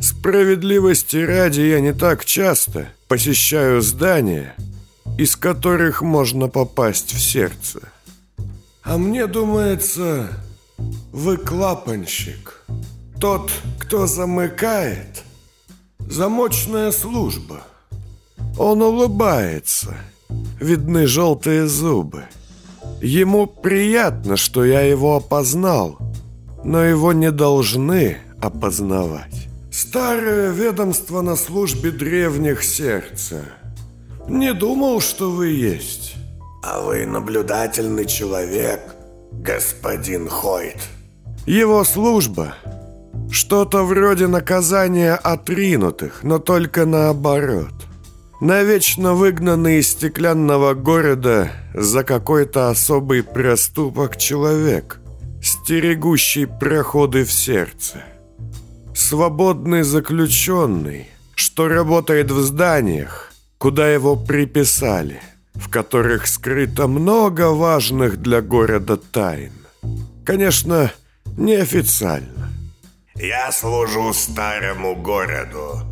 Справедливости 0.00 1.18
ради 1.18 1.61
я 1.61 1.81
не 1.81 1.92
так 1.92 2.24
часто 2.24 2.88
посещаю 3.09 3.83
здания, 3.83 4.55
из 5.18 5.37
которых 5.37 6.00
можно 6.00 6.48
попасть 6.48 7.12
в 7.12 7.20
сердце. 7.20 7.81
А 8.83 8.96
мне 8.96 9.26
думается, 9.26 10.31
вы 11.12 11.37
клапанщик. 11.37 12.64
Тот, 13.20 13.53
кто 13.79 14.07
замыкает. 14.07 15.22
Замочная 15.98 16.90
служба. 16.90 17.62
Он 18.59 18.83
улыбается. 18.83 19.95
Видны 20.61 21.07
желтые 21.07 21.67
зубы. 21.67 22.25
Ему 23.01 23.47
приятно, 23.47 24.37
что 24.37 24.65
я 24.65 24.83
его 24.83 25.17
опознал, 25.17 25.99
но 26.65 26.85
его 26.85 27.13
не 27.13 27.31
должны 27.31 28.19
опознавать. 28.41 29.49
Старое 29.73 30.51
ведомство 30.51 31.23
на 31.23 31.37
службе 31.37 31.91
древних 31.91 32.63
сердца. 32.63 33.45
Не 34.29 34.53
думал, 34.53 35.01
что 35.01 35.31
вы 35.31 35.49
есть. 35.49 36.15
А 36.63 36.81
вы 36.81 37.07
наблюдательный 37.07 38.05
человек, 38.05 38.81
господин 39.33 40.29
Хойт. 40.29 40.79
Его 41.47 41.85
служба– 41.85 42.55
что-то 43.31 43.85
вроде 43.85 44.27
наказания 44.27 45.15
отринутых, 45.15 46.25
но 46.25 46.39
только 46.39 46.85
наоборот. 46.85 47.73
Навечно 48.40 49.12
выгнанный 49.12 49.81
из 49.81 49.90
стеклянного 49.90 50.72
города 50.72 51.53
за 51.74 52.05
какой-то 52.05 52.70
особый 52.70 53.22
проступок 53.22 54.16
человек, 54.16 54.98
стерегущий 55.42 56.46
проходы 56.46 57.24
в 57.24 57.33
сердце. 57.33 58.03
Свободный 58.94 59.83
заключенный, 59.83 61.09
что 61.35 61.68
работает 61.68 62.31
в 62.31 62.40
зданиях, 62.40 63.31
куда 63.59 63.90
его 63.90 64.16
приписали, 64.16 65.20
в 65.55 65.68
которых 65.68 66.26
скрыто 66.26 66.87
много 66.87 67.50
важных 67.50 68.22
для 68.22 68.40
города 68.40 68.96
тайн. 68.96 69.53
Конечно, 70.24 70.90
неофициально. 71.37 72.48
Я 73.16 73.53
служу 73.53 74.14
старому 74.14 74.96
городу. 74.96 75.89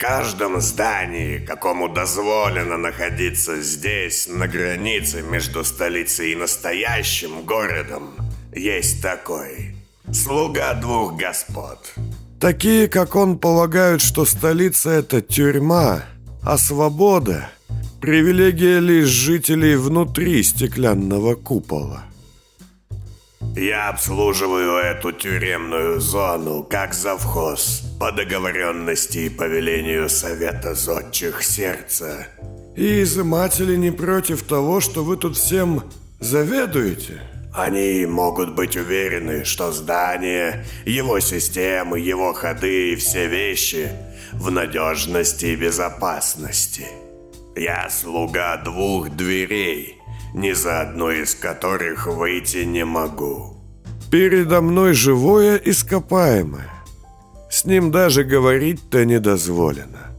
Каждом 0.00 0.62
здании, 0.62 1.44
какому 1.44 1.86
дозволено 1.90 2.78
находиться 2.78 3.60
здесь, 3.60 4.28
на 4.28 4.48
границе 4.48 5.20
между 5.20 5.62
столицей 5.62 6.32
и 6.32 6.36
настоящим 6.36 7.42
городом, 7.44 8.14
есть 8.56 9.02
такой. 9.02 9.76
Слуга 10.10 10.72
двух 10.72 11.18
господ. 11.18 11.92
Такие, 12.40 12.88
как 12.88 13.14
он, 13.14 13.38
полагают, 13.38 14.00
что 14.00 14.24
столица– 14.24 14.88
это 15.00 15.20
тюрьма, 15.20 16.04
а 16.42 16.56
свобода– 16.56 17.50
привилегия 18.00 18.80
лишь 18.80 19.08
жителей 19.08 19.76
внутри 19.76 20.42
стеклянного 20.42 21.34
купола. 21.34 22.04
Я 23.56 23.88
обслуживаю 23.88 24.76
эту 24.76 25.12
тюремную 25.12 26.00
зону 26.00 26.62
как 26.62 26.94
завхоз 26.94 27.82
по 27.98 28.12
договоренности 28.12 29.18
и 29.18 29.28
повелению 29.28 30.08
Совета 30.08 30.74
Зодчих 30.74 31.42
Сердца. 31.42 32.26
И 32.76 33.02
изыматели 33.02 33.76
не 33.76 33.90
против 33.90 34.44
того, 34.44 34.80
что 34.80 35.02
вы 35.02 35.16
тут 35.16 35.36
всем 35.36 35.82
заведуете? 36.20 37.20
Они 37.52 38.06
могут 38.06 38.54
быть 38.54 38.76
уверены, 38.76 39.44
что 39.44 39.72
здание, 39.72 40.64
его 40.86 41.18
системы, 41.20 41.98
его 41.98 42.32
ходы 42.32 42.92
и 42.92 42.96
все 42.96 43.26
вещи 43.26 43.90
в 44.32 44.50
надежности 44.50 45.46
и 45.46 45.56
безопасности. 45.56 46.86
Я 47.56 47.90
слуга 47.90 48.56
двух 48.58 49.10
дверей, 49.10 49.99
ни 50.34 50.52
за 50.52 50.80
одной 50.80 51.22
из 51.22 51.34
которых 51.34 52.06
выйти 52.06 52.64
не 52.64 52.84
могу. 52.84 53.56
Передо 54.10 54.60
мной 54.60 54.92
живое 54.92 55.56
ископаемое. 55.56 56.70
С 57.50 57.64
ним 57.64 57.90
даже 57.90 58.24
говорить-то 58.24 59.04
не 59.04 59.20
дозволено. 59.20 60.16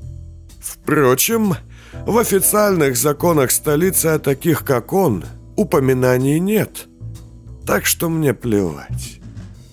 Впрочем, 0.61 1.55
в 2.05 2.17
официальных 2.17 2.95
законах 2.97 3.51
столицы 3.51 4.07
о 4.07 4.19
таких, 4.19 4.65
как 4.65 4.93
он, 4.93 5.25
упоминаний 5.55 6.39
нет. 6.39 6.87
Так 7.65 7.85
что 7.85 8.09
мне 8.09 8.33
плевать. 8.33 9.19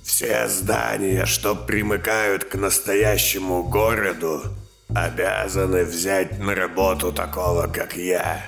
Все 0.03 0.49
здания, 0.49 1.27
что 1.27 1.55
примыкают 1.55 2.45
к 2.45 2.55
настоящему 2.55 3.63
городу, 3.63 4.43
обязаны 4.95 5.85
взять 5.85 6.39
на 6.39 6.55
работу 6.55 7.13
такого, 7.13 7.67
как 7.67 7.97
я. 7.97 8.43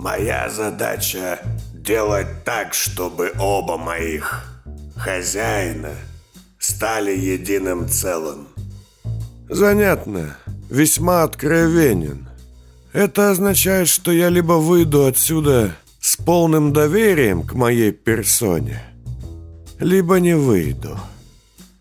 Моя 0.00 0.48
задача 0.48 1.40
делать 1.74 2.42
так, 2.46 2.72
чтобы 2.72 3.34
оба 3.38 3.76
моих 3.76 4.46
хозяина 4.96 5.90
стали 6.58 7.10
единым 7.10 7.86
целым. 7.86 8.48
Занятно, 9.50 10.38
весьма 10.70 11.24
откровенен. 11.24 12.30
Это 12.94 13.28
означает, 13.30 13.88
что 13.88 14.10
я 14.10 14.30
либо 14.30 14.54
выйду 14.54 15.04
отсюда 15.04 15.76
с 16.00 16.16
полным 16.16 16.72
доверием 16.72 17.46
к 17.46 17.52
моей 17.52 17.92
персоне, 17.92 18.82
либо 19.78 20.18
не 20.18 20.34
выйду. 20.34 20.98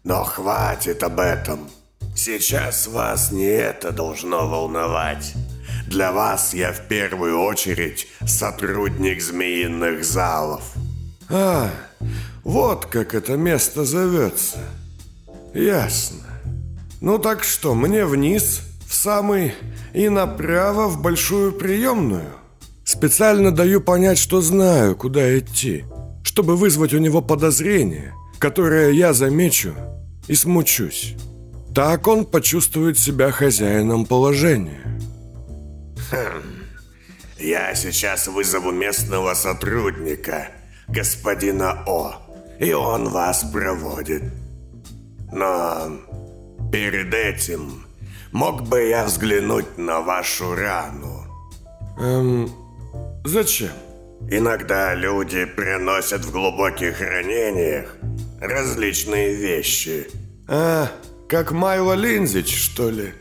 Но 0.04 0.26
хватит 0.26 1.04
об 1.04 1.22
этом. 1.22 1.70
Сейчас 2.18 2.86
вас 2.88 3.32
не 3.32 3.46
это 3.46 3.94
должно 3.94 4.46
волновать. 4.46 5.36
Для 5.90 6.12
вас 6.12 6.54
я 6.54 6.72
в 6.72 6.88
первую 6.88 7.42
очередь 7.42 8.08
сотрудник 8.24 9.24
змеиных 9.24 10.06
залов. 10.06 10.62
А, 11.30 11.72
вот 12.44 12.86
как 12.86 13.16
это 13.16 13.36
место 13.38 13.86
зовется. 13.86 14.60
Ясно. 15.56 16.28
Ну 17.02 17.18
так 17.18 17.44
что, 17.44 17.74
мне 17.74 18.06
вниз, 18.06 18.62
в 18.88 18.94
самый 18.94 19.56
и 19.92 20.10
направо 20.10 20.90
в 20.90 21.02
большую 21.02 21.54
приемную? 21.54 22.36
Специально 22.84 23.52
даю 23.52 23.82
понять, 23.82 24.20
что 24.20 24.42
знаю, 24.42 24.96
куда 24.96 25.40
идти, 25.40 25.86
чтобы 26.24 26.56
вызвать 26.56 26.94
у 26.94 27.00
него 27.00 27.24
подозрение, 27.24 28.14
которое 28.38 28.92
я 28.92 29.14
замечу 29.14 29.74
и 30.28 30.36
смучусь. 30.36 31.16
Так 31.74 32.08
он 32.08 32.26
почувствует 32.26 33.00
себя 33.00 33.32
хозяином 33.32 34.06
положения. 34.06 34.99
Я 37.38 37.76
сейчас 37.76 38.28
вызову 38.28 38.72
местного 38.72 39.34
сотрудника, 39.34 40.48
господина 40.88 41.84
О, 41.86 42.16
и 42.60 42.74
он 42.74 43.10
вас 43.10 43.44
проводит. 43.44 44.24
Но 45.32 46.00
перед 46.72 47.14
этим 47.14 47.86
мог 48.32 48.68
бы 48.68 48.82
я 48.88 49.06
взглянуть 49.06 49.78
на 49.78 50.02
вашу 50.02 50.56
рану? 50.56 51.26
Эм, 52.00 52.52
зачем? 53.24 53.72
Иногда 54.30 54.96
люди 54.96 55.46
приносят 55.46 56.26
в 56.26 56.32
глубоких 56.32 57.00
ранениях 57.00 57.96
различные 58.42 59.36
вещи. 59.36 60.08
А, 60.48 60.92
как 61.28 61.52
Майло 61.52 61.94
Линзич, 61.94 62.56
что 62.56 62.90
ли? 62.90 63.14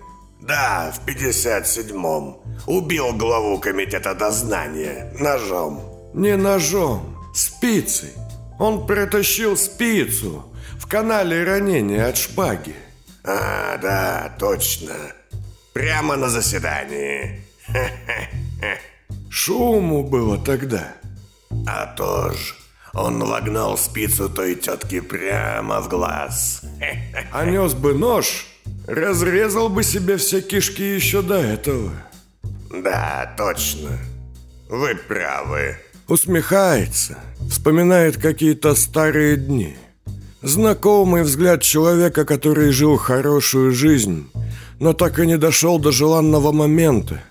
Да, 0.48 0.90
в 0.94 1.06
57-м. 1.06 2.38
Убил 2.66 3.12
главу 3.12 3.58
комитета 3.58 4.14
дознания 4.14 5.12
ножом. 5.20 5.82
Не 6.14 6.36
ножом, 6.36 7.18
спицей. 7.34 8.12
Он 8.58 8.86
притащил 8.86 9.58
спицу 9.58 10.44
в 10.80 10.86
канале 10.86 11.44
ранения 11.44 12.08
от 12.08 12.16
шпаги. 12.16 12.74
А, 13.24 13.76
да, 13.76 14.34
точно. 14.38 14.94
Прямо 15.74 16.16
на 16.16 16.30
заседании. 16.30 17.42
Шуму 19.30 20.02
было 20.02 20.38
тогда. 20.38 20.94
А 21.66 21.86
то 21.94 22.32
ж, 22.32 22.54
он 22.94 23.22
вогнал 23.22 23.76
спицу 23.76 24.30
той 24.30 24.54
тетки 24.54 25.00
прямо 25.00 25.82
в 25.82 25.88
глаз. 25.88 26.62
А 27.32 27.44
нес 27.44 27.74
бы 27.74 27.92
нож, 27.92 28.46
разрезал 28.86 29.68
бы 29.68 29.82
себе 29.82 30.16
все 30.16 30.40
кишки 30.40 30.94
еще 30.94 31.22
до 31.22 31.36
этого. 31.36 31.92
Да, 32.70 33.34
точно. 33.36 33.98
Вы 34.68 34.94
правы. 34.94 35.76
Усмехается, 36.08 37.18
вспоминает 37.50 38.16
какие-то 38.16 38.74
старые 38.74 39.36
дни. 39.36 39.76
Знакомый 40.42 41.22
взгляд 41.22 41.62
человека, 41.62 42.24
который 42.24 42.70
жил 42.70 42.96
хорошую 42.96 43.72
жизнь, 43.72 44.30
но 44.78 44.92
так 44.92 45.18
и 45.18 45.26
не 45.26 45.36
дошел 45.36 45.78
до 45.78 45.90
желанного 45.90 46.52
момента. 46.52 47.22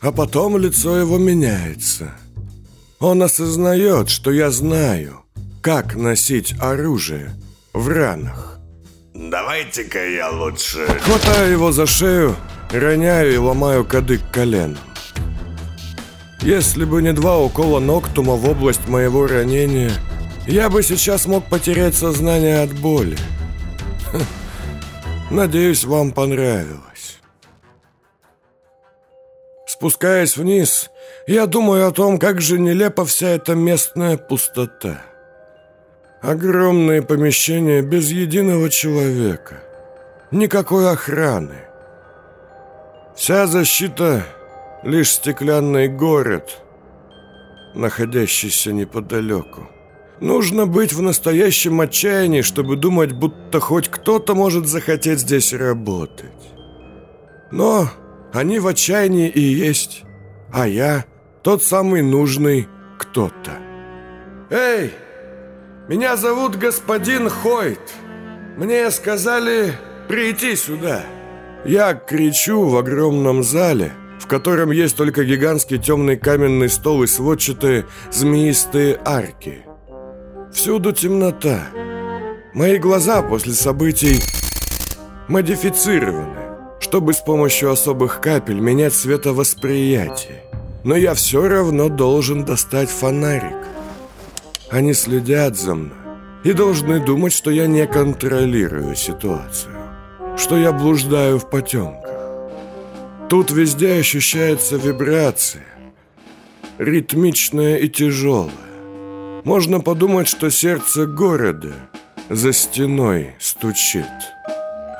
А 0.00 0.12
потом 0.12 0.58
лицо 0.58 0.98
его 0.98 1.16
меняется. 1.16 2.12
Он 2.98 3.22
осознает, 3.22 4.10
что 4.10 4.30
я 4.30 4.50
знаю, 4.50 5.22
как 5.62 5.94
носить 5.94 6.54
оружие 6.58 7.32
в 7.72 7.88
ранах. 7.88 8.53
Давайте-ка 9.30 10.06
я 10.06 10.30
лучше... 10.30 10.86
Хватаю 11.00 11.52
его 11.52 11.72
за 11.72 11.86
шею, 11.86 12.36
роняю 12.70 13.32
и 13.32 13.36
ломаю 13.36 13.84
кадык 13.84 14.20
коленом. 14.30 14.78
Если 16.42 16.84
бы 16.84 17.00
не 17.00 17.12
два 17.12 17.38
укола 17.38 17.80
Ноктума 17.80 18.34
в 18.34 18.46
область 18.48 18.86
моего 18.86 19.26
ранения, 19.26 19.92
я 20.46 20.68
бы 20.68 20.82
сейчас 20.82 21.26
мог 21.26 21.48
потерять 21.48 21.94
сознание 21.94 22.60
от 22.60 22.72
боли. 22.74 23.16
Надеюсь, 25.30 25.84
вам 25.84 26.12
понравилось. 26.12 27.18
Спускаясь 29.66 30.36
вниз, 30.36 30.90
я 31.26 31.46
думаю 31.46 31.88
о 31.88 31.92
том, 31.92 32.18
как 32.18 32.42
же 32.42 32.58
нелепа 32.58 33.06
вся 33.06 33.28
эта 33.28 33.54
местная 33.54 34.18
пустота. 34.18 35.02
Огромные 36.24 37.02
помещения 37.02 37.82
без 37.82 38.10
единого 38.10 38.70
человека. 38.70 39.62
Никакой 40.30 40.90
охраны. 40.90 41.58
Вся 43.14 43.46
защита— 43.46 44.24
лишь 44.82 45.10
стеклянный 45.10 45.86
город, 45.86 46.62
находящийся 47.74 48.72
неподалеку. 48.72 49.68
Нужно 50.18 50.64
быть 50.64 50.94
в 50.94 51.02
настоящем 51.02 51.82
отчаянии, 51.82 52.40
чтобы 52.40 52.76
думать, 52.76 53.12
будто 53.12 53.60
хоть 53.60 53.88
кто-то 53.88 54.34
может 54.34 54.66
захотеть 54.66 55.20
здесь 55.20 55.52
работать. 55.52 56.32
Но 57.50 57.90
они 58.32 58.60
в 58.60 58.66
отчаянии 58.66 59.28
и 59.28 59.42
есть, 59.42 60.04
а 60.50 60.66
я 60.66 61.04
тот 61.42 61.62
самый 61.62 62.00
нужный 62.00 62.66
кто-то. 62.98 63.58
«Эй, 64.48 64.90
меня 65.88 66.16
зовут 66.16 66.56
господин 66.56 67.28
Хойт. 67.28 67.80
Мне 68.56 68.90
сказали 68.90 69.72
прийти 70.08 70.56
сюда». 70.56 71.02
Я 71.64 71.94
кричу 71.94 72.68
в 72.68 72.76
огромном 72.76 73.42
зале, 73.42 73.92
в 74.20 74.26
котором 74.26 74.70
есть 74.70 74.96
только 74.96 75.24
гигантский 75.24 75.78
темный 75.78 76.16
каменный 76.16 76.68
стол 76.68 77.02
и 77.02 77.06
сводчатые 77.06 77.86
змеистые 78.10 79.00
арки– 79.04 79.64
Всюду 80.54 80.92
темнота. 80.92 81.66
Мои 82.54 82.78
глаза 82.78 83.22
после 83.22 83.54
событий 83.54 84.20
модифицированы, 85.26 86.78
чтобы 86.78 87.12
с 87.12 87.18
помощью 87.18 87.72
особых 87.72 88.20
капель 88.20 88.60
менять 88.60 88.94
цветовосприятие. 88.94 90.44
Но 90.84 90.94
я 90.94 91.14
все 91.14 91.48
равно 91.48 91.88
должен 91.88 92.44
достать 92.44 92.88
фонарик. 92.88 93.56
Они 94.74 94.92
следят 94.92 95.56
за 95.56 95.76
мной 95.76 95.96
и 96.42 96.52
должны 96.52 96.98
думать, 96.98 97.32
что 97.32 97.52
я 97.52 97.68
не 97.68 97.86
контролирую 97.86 98.96
ситуацию, 98.96 99.72
что 100.36 100.58
я 100.58 100.72
блуждаю 100.72 101.38
в 101.38 101.48
потемках. 101.48 102.10
Тут 103.30 103.52
везде 103.52 104.00
ощущается 104.00 104.76
вибрация, 104.76 105.62
ритмичная 106.78 107.76
и 107.76 107.88
тяжелая. 107.88 108.50
Можно 109.44 109.78
подумать, 109.78 110.26
что 110.26 110.50
сердце 110.50 111.06
города 111.06 111.72
за 112.28 112.52
стеной 112.52 113.36
стучит. 113.38 114.10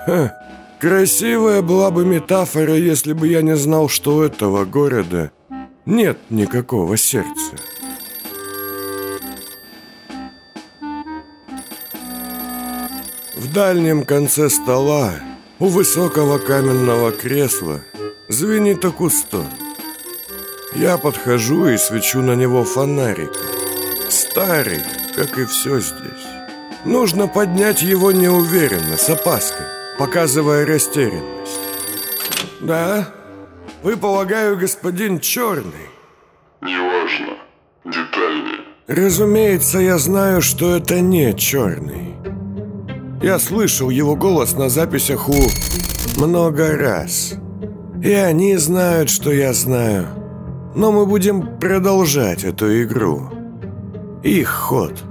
Ха, 0.07 0.41
красивая 0.79 1.63
была 1.63 1.91
бы 1.91 2.05
метафора, 2.05 2.77
если 2.77 3.13
бы 3.13 3.27
я 3.27 3.43
не 3.43 3.57
знал, 3.57 3.89
что 3.89 4.19
у 4.19 4.23
этого 4.23 4.67
города 4.67 5.33
нет 5.85 6.19
никакого 6.31 6.97
сердца. 6.97 7.57
В 13.45 13.53
дальнем 13.53 14.07
конце 14.07 14.49
стола, 14.49 15.17
у 15.59 15.67
высокого 15.67 16.39
каменного 16.39 17.13
кресла, 17.13 17.83
звенит 18.27 18.83
акустон. 18.87 19.45
Я 20.75 20.97
подхожу 20.97 21.67
и 21.67 21.77
свечу 21.77 22.23
на 22.23 22.37
него 22.37 22.65
фонариком. 22.65 23.45
Старый, 24.09 24.81
как 25.15 25.37
и 25.37 25.45
все 25.45 25.79
здесь. 25.79 26.27
Нужно 26.87 27.29
поднять 27.29 27.83
его 27.83 28.13
неуверенно, 28.13 28.97
с 28.97 29.11
опаской, 29.11 29.67
показывая 29.99 30.65
растерянность. 30.65 31.61
Да? 32.63 33.11
Вы, 33.83 33.99
полагаю, 33.99 34.57
господин 34.57 35.21
Черный? 35.21 35.91
Неважно. 36.63 37.37
Детальнее. 37.85 38.61
Разумеется, 38.87 39.81
я 39.81 39.99
знаю, 39.99 40.41
что 40.41 40.77
это 40.77 41.03
не 41.03 41.37
Черный. 41.37 42.14
Я 43.25 43.39
слышал 43.39 43.89
его 43.89 44.17
голос 44.17 44.53
на 44.53 44.69
записях 44.69 45.31
у 45.31 45.49
много 46.19 46.77
раз. 46.77 47.33
И 48.03 48.13
они 48.13 48.55
знают, 48.59 49.09
что 49.09 49.33
я 49.33 49.55
знаю. 49.55 50.09
Но 50.75 50.93
мы 50.93 51.07
будем 51.07 51.59
продолжать 51.59 52.45
эту 52.45 52.83
игру. 52.83 53.31
Их 54.23 54.51
ход. 54.51 55.03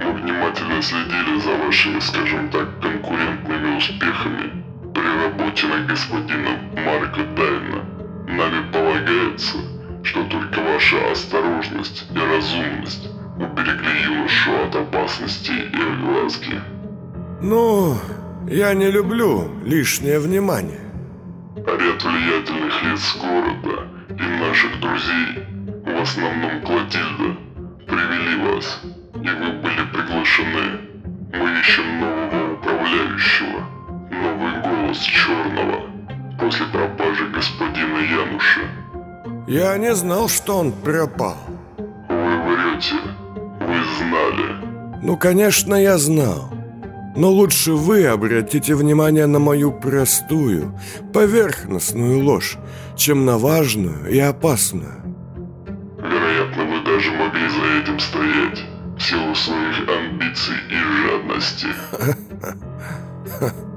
Мы 0.00 0.12
внимательно 0.14 0.80
следили 0.80 1.38
за 1.38 1.62
вашими, 1.62 2.00
скажем 2.00 2.48
так, 2.48 2.70
конкурентными 2.80 3.76
успехами 3.76 4.64
при 4.94 5.04
работе 5.04 5.66
на 5.66 5.86
господина 5.86 6.58
Марка 6.86 7.20
Дайна. 7.36 7.84
Нами 8.28 8.72
полагается, 8.72 9.58
что 10.02 10.24
только 10.24 10.58
ваша 10.58 11.12
осторожность 11.12 12.06
и 12.10 12.18
разумность 12.18 13.10
уберегли 13.36 14.02
юношу 14.04 14.50
от 14.66 14.76
опасности 14.76 15.52
и 15.52 15.80
огласки. 15.82 16.60
Ну, 17.40 17.96
я 18.48 18.74
не 18.74 18.90
люблю 18.90 19.50
лишнее 19.64 20.18
внимание. 20.18 20.80
Ряд 21.56 22.02
влиятельных 22.02 22.82
лиц 22.84 23.16
города 23.20 23.88
и 24.10 24.22
наших 24.40 24.80
друзей, 24.80 25.44
в 25.84 26.02
основном 26.02 26.60
Клотильда, 26.62 27.36
привели 27.86 28.44
вас, 28.44 28.80
и 29.14 29.28
вы 29.28 29.52
были 29.60 29.84
приглашены. 29.92 30.80
Мы 31.32 31.60
ищем 31.60 32.00
нового 32.00 32.54
управляющего, 32.54 33.60
новый 34.10 34.60
голос 34.62 34.98
Черного, 34.98 35.82
после 36.38 36.66
пропажи 36.66 37.26
господина 37.28 37.98
Януша. 37.98 38.60
Я 39.46 39.76
не 39.78 39.94
знал, 39.94 40.28
что 40.28 40.58
он 40.58 40.72
пропал. 40.72 41.36
Вы 42.08 42.42
врете. 42.42 42.96
Ну, 45.02 45.16
конечно, 45.16 45.74
я 45.74 45.98
знал. 45.98 46.48
Но 47.16 47.30
лучше 47.30 47.72
вы 47.72 48.06
обратите 48.06 48.74
внимание 48.74 49.26
на 49.26 49.38
мою 49.38 49.72
простую, 49.72 50.78
поверхностную 51.12 52.20
ложь, 52.20 52.56
чем 52.96 53.26
на 53.26 53.36
важную 53.36 54.08
и 54.08 54.18
опасную. 54.18 55.02
Вероятно, 55.98 56.64
вы 56.64 56.84
даже 56.84 57.10
могли 57.10 57.48
за 57.48 57.82
этим 57.82 57.98
стоять 57.98 58.64
в 58.96 59.00
силу 59.02 59.34
своих 59.34 59.88
амбиций 59.88 60.54
и 60.70 60.76
жадности. 61.02 61.66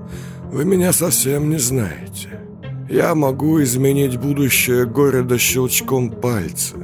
Вы 0.51 0.63
меня 0.63 0.93
совсем 0.93 1.49
не 1.49 1.57
знаете. 1.57 2.39
Я 2.89 3.13
могу 3.15 3.61
изменить 3.61 4.17
будущее 4.17 4.85
города 4.85 5.37
щелчком 5.37 6.09
пальца. 6.09 6.77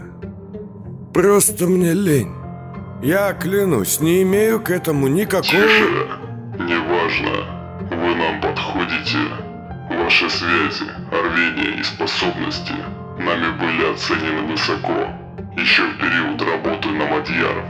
Просто 1.14 1.68
мне 1.68 1.94
лень. 1.94 2.41
Я 3.02 3.34
клянусь, 3.34 4.00
не 4.00 4.22
имею 4.22 4.60
к 4.62 4.70
этому 4.70 5.08
никакого... 5.08 5.44
Тише. 5.44 6.08
Неважно. 6.60 7.90
Вы 7.90 8.16
нам 8.16 8.40
подходите. 8.42 9.18
Ваши 9.90 10.30
связи, 10.30 10.86
рвение 11.12 11.80
и 11.80 11.84
способности 11.84 12.74
нами 13.18 13.58
были 13.60 13.92
оценены 13.92 14.52
высоко. 14.52 15.08
Еще 15.58 15.84
в 15.84 15.98
период 15.98 16.42
работы 16.44 16.90
на 16.90 17.06
Мадьяров. 17.08 17.66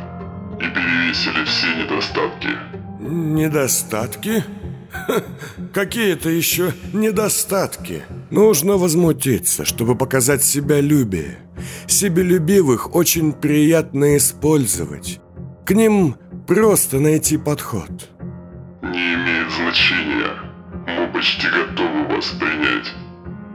И 0.59 0.65
перевесили 0.65 1.45
все 1.45 1.75
недостатки. 1.75 2.49
Недостатки? 2.99 4.43
Какие-то 5.73 6.29
еще 6.29 6.73
недостатки. 6.93 8.03
Нужно 8.29 8.77
возмутиться, 8.77 9.65
чтобы 9.65 9.95
показать 9.95 10.43
себялюбие. 10.43 11.39
Себелюбивых 11.87 12.95
очень 12.95 13.33
приятно 13.33 14.17
использовать. 14.17 15.19
К 15.65 15.71
ним 15.71 16.15
просто 16.47 16.99
найти 16.99 17.37
подход. 17.37 18.09
Не 18.81 19.13
имеет 19.13 19.51
значения. 19.51 20.33
Мы 20.87 21.13
почти 21.13 21.47
готовы 21.47 22.15
вас 22.15 22.25
принять. 22.39 22.93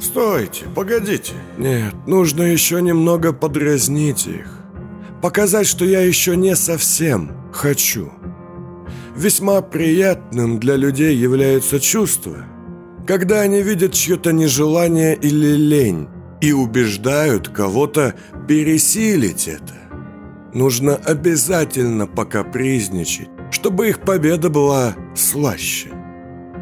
Стойте, 0.01 0.67
погодите. 0.75 1.33
Нет, 1.59 1.95
нужно 2.07 2.43
еще 2.43 2.81
немного 2.81 3.33
подразнить 3.33 4.27
их. 4.27 4.47
Показать, 5.23 5.67
что 5.67 5.85
я 5.85 6.01
еще 6.01 6.37
не 6.37 6.55
совсем 6.55 7.33
хочу. 7.53 8.13
Весьма 9.17 9.63
приятным 9.63 10.61
для 10.61 10.77
людей 10.77 11.17
является 11.17 11.81
чувство, 11.81 12.45
когда 13.07 13.41
они 13.41 13.63
видят 13.63 13.95
чье-то 13.95 14.31
нежелание 14.31 15.17
или 15.17 15.57
лень 15.57 16.09
и 16.43 16.53
убеждают 16.53 17.49
кого-то 17.49 18.15
пересилить 18.47 19.49
это. 19.49 19.73
Нужно 20.53 20.97
обязательно 20.97 22.07
покапризничать, 22.07 23.31
чтобы 23.51 23.89
их 23.89 24.01
победа 24.01 24.51
была 24.51 24.95
слаще. 25.15 25.89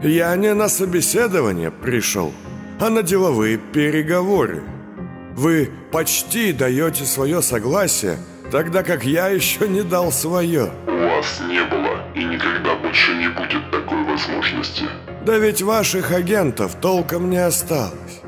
Я 0.05 0.37
не 0.37 0.55
на 0.55 0.69
собеседование 0.69 1.73
пришел, 1.73 2.33
а 2.79 2.89
на 2.89 3.03
деловые 3.03 3.59
переговоры. 3.59 4.63
Вы 5.35 5.71
почти 5.91 6.53
даете 6.53 7.05
свое 7.05 7.43
согласие, 7.43 8.17
тогда 8.51 8.83
как 8.83 9.05
я 9.05 9.29
еще 9.29 9.69
не 9.69 9.83
дал 9.83 10.13
свое. 10.13 10.71
У 10.87 10.91
вас 10.91 11.41
не 11.49 11.63
было 11.65 12.05
и 12.15 12.25
никогда 12.25 12.75
больше 12.77 13.15
не 13.15 13.29
будет 13.29 13.71
такой 13.71 14.05
возможности. 14.05 14.85
Да 15.25 15.39
ведь 15.39 15.63
ваших 15.63 16.13
агентов 16.13 16.75
толком 16.81 17.31
не 17.31 17.39
осталось. 17.39 18.21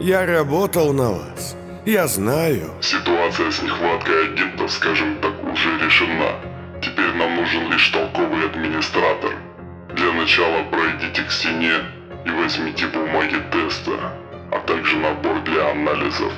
Я 0.00 0.26
работал 0.26 0.92
на 0.92 1.10
вас. 1.10 1.56
Я 1.84 2.06
знаю. 2.06 2.70
Ситуация 2.80 3.50
с 3.50 3.62
нехваткой 3.62 4.32
агентов, 4.32 4.70
скажем 4.70 5.16
так, 5.20 5.32
уже 5.42 5.78
решена. 5.84 6.32
Теперь 6.82 7.12
нам 7.14 7.36
нужен 7.36 7.70
лишь 7.70 7.88
толковый 7.88 8.46
администратор. 8.46 9.32
Для 9.94 10.12
начала 10.12 10.64
пройдите 10.70 11.22
к 11.22 11.30
стене 11.30 11.72
и 12.24 12.30
возьмите 12.30 12.86
бумаги 12.86 13.36
теста, 13.50 14.12
а 14.52 14.60
также 14.66 14.96
набор 14.98 15.42
для 15.44 15.70
анализов. 15.70 16.32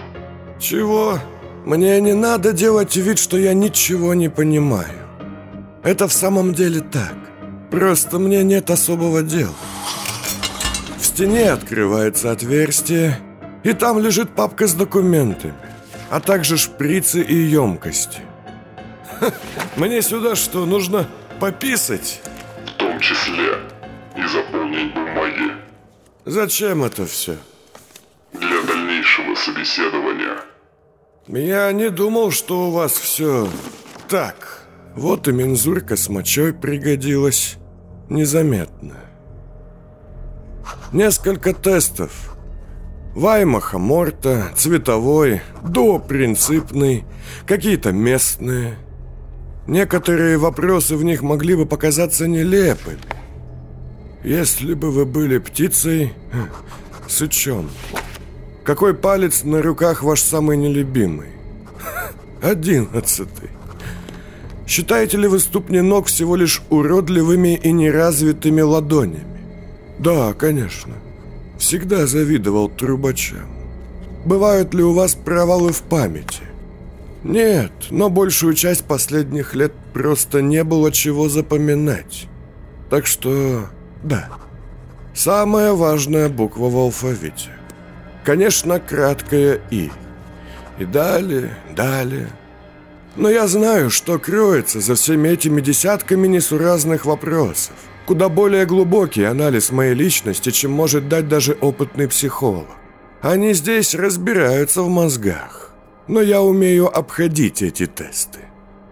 Чего? 0.58 1.18
Мне 1.64 2.00
не 2.00 2.14
надо 2.14 2.52
делать 2.52 2.96
вид, 2.96 3.18
что 3.18 3.36
я 3.36 3.52
ничего 3.54 4.14
не 4.14 4.28
понимаю. 4.28 4.98
Это 5.82 6.08
в 6.08 6.12
самом 6.12 6.54
деле 6.54 6.80
так. 6.80 7.14
Просто 7.70 8.18
мне 8.18 8.42
нет 8.42 8.70
особого 8.70 9.22
дела. 9.22 9.54
В 10.98 11.04
стене 11.04 11.52
открывается 11.52 12.32
отверстие, 12.32 13.18
и 13.62 13.72
там 13.72 13.98
лежит 14.00 14.30
папка 14.34 14.66
с 14.66 14.74
документами, 14.74 15.54
а 16.10 16.20
также 16.20 16.56
шприцы 16.56 17.20
и 17.22 17.34
емкости. 17.34 18.20
Ха, 19.18 19.32
Мне 19.76 20.02
сюда 20.02 20.34
что, 20.34 20.66
нужно 20.66 21.06
пописать? 21.38 22.20
В 22.66 22.78
том 22.78 22.98
числе 23.00 23.58
и 24.16 24.26
заполнить 24.26 24.94
бумаги 24.94 25.52
Зачем 26.24 26.84
это 26.84 27.06
все? 27.06 27.36
для 28.32 28.62
дальнейшего 28.62 29.34
собеседования. 29.34 30.09
Я 31.32 31.70
не 31.70 31.90
думал, 31.90 32.32
что 32.32 32.68
у 32.68 32.70
вас 32.72 32.92
все 32.92 33.48
так. 34.08 34.66
Вот 34.96 35.28
и 35.28 35.32
мензурка 35.32 35.96
с 35.96 36.08
мочой 36.08 36.52
пригодилась. 36.52 37.56
Незаметно. 38.08 38.96
Несколько 40.92 41.54
тестов. 41.54 42.36
Ваймаха 43.14 43.78
Морта, 43.78 44.50
цветовой, 44.56 45.42
допринципный, 45.62 47.04
какие-то 47.46 47.92
местные. 47.92 48.74
Некоторые 49.68 50.36
вопросы 50.36 50.96
в 50.96 51.04
них 51.04 51.22
могли 51.22 51.54
бы 51.54 51.66
показаться 51.66 52.26
нелепыми. 52.26 52.98
Если 54.24 54.74
бы 54.74 54.90
вы 54.90 55.06
были 55.06 55.38
птицей, 55.38 56.12
сычом. 57.08 57.70
Какой 58.70 58.94
палец 58.94 59.42
на 59.42 59.62
руках 59.62 60.04
ваш 60.04 60.22
самый 60.22 60.56
нелюбимый? 60.56 61.30
Одиннадцатый. 62.40 63.50
Считаете 64.64 65.16
ли 65.16 65.26
вы 65.26 65.40
ступни 65.40 65.80
ног 65.80 66.06
всего 66.06 66.36
лишь 66.36 66.62
уродливыми 66.70 67.56
и 67.56 67.72
неразвитыми 67.72 68.60
ладонями? 68.60 69.40
Да, 69.98 70.34
конечно. 70.34 70.94
Всегда 71.58 72.06
завидовал 72.06 72.68
трубачам. 72.68 73.48
Бывают 74.24 74.72
ли 74.72 74.84
у 74.84 74.92
вас 74.92 75.16
провалы 75.16 75.72
в 75.72 75.82
памяти? 75.82 76.44
Нет, 77.24 77.72
но 77.90 78.08
большую 78.08 78.54
часть 78.54 78.84
последних 78.84 79.56
лет 79.56 79.72
просто 79.92 80.42
не 80.42 80.62
было 80.62 80.92
чего 80.92 81.28
запоминать. 81.28 82.28
Так 82.88 83.06
что, 83.06 83.66
да, 84.04 84.28
самая 85.12 85.72
важная 85.72 86.28
буква 86.28 86.70
в 86.70 86.76
алфавите. 86.76 87.50
Конечно, 88.30 88.78
краткая 88.78 89.60
«и». 89.72 89.90
И 90.78 90.84
далее, 90.84 91.56
далее. 91.74 92.28
Но 93.16 93.28
я 93.28 93.48
знаю, 93.48 93.90
что 93.90 94.20
кроется 94.20 94.78
за 94.78 94.94
всеми 94.94 95.30
этими 95.30 95.60
десятками 95.60 96.28
несуразных 96.28 97.06
вопросов. 97.06 97.74
Куда 98.06 98.28
более 98.28 98.66
глубокий 98.66 99.24
анализ 99.24 99.72
моей 99.72 99.94
личности, 99.94 100.50
чем 100.50 100.70
может 100.70 101.08
дать 101.08 101.26
даже 101.26 101.58
опытный 101.60 102.06
психолог. 102.06 102.68
Они 103.20 103.52
здесь 103.52 103.96
разбираются 103.96 104.82
в 104.82 104.88
мозгах. 104.88 105.72
Но 106.06 106.20
я 106.20 106.40
умею 106.40 106.86
обходить 106.86 107.62
эти 107.62 107.86
тесты. 107.86 108.38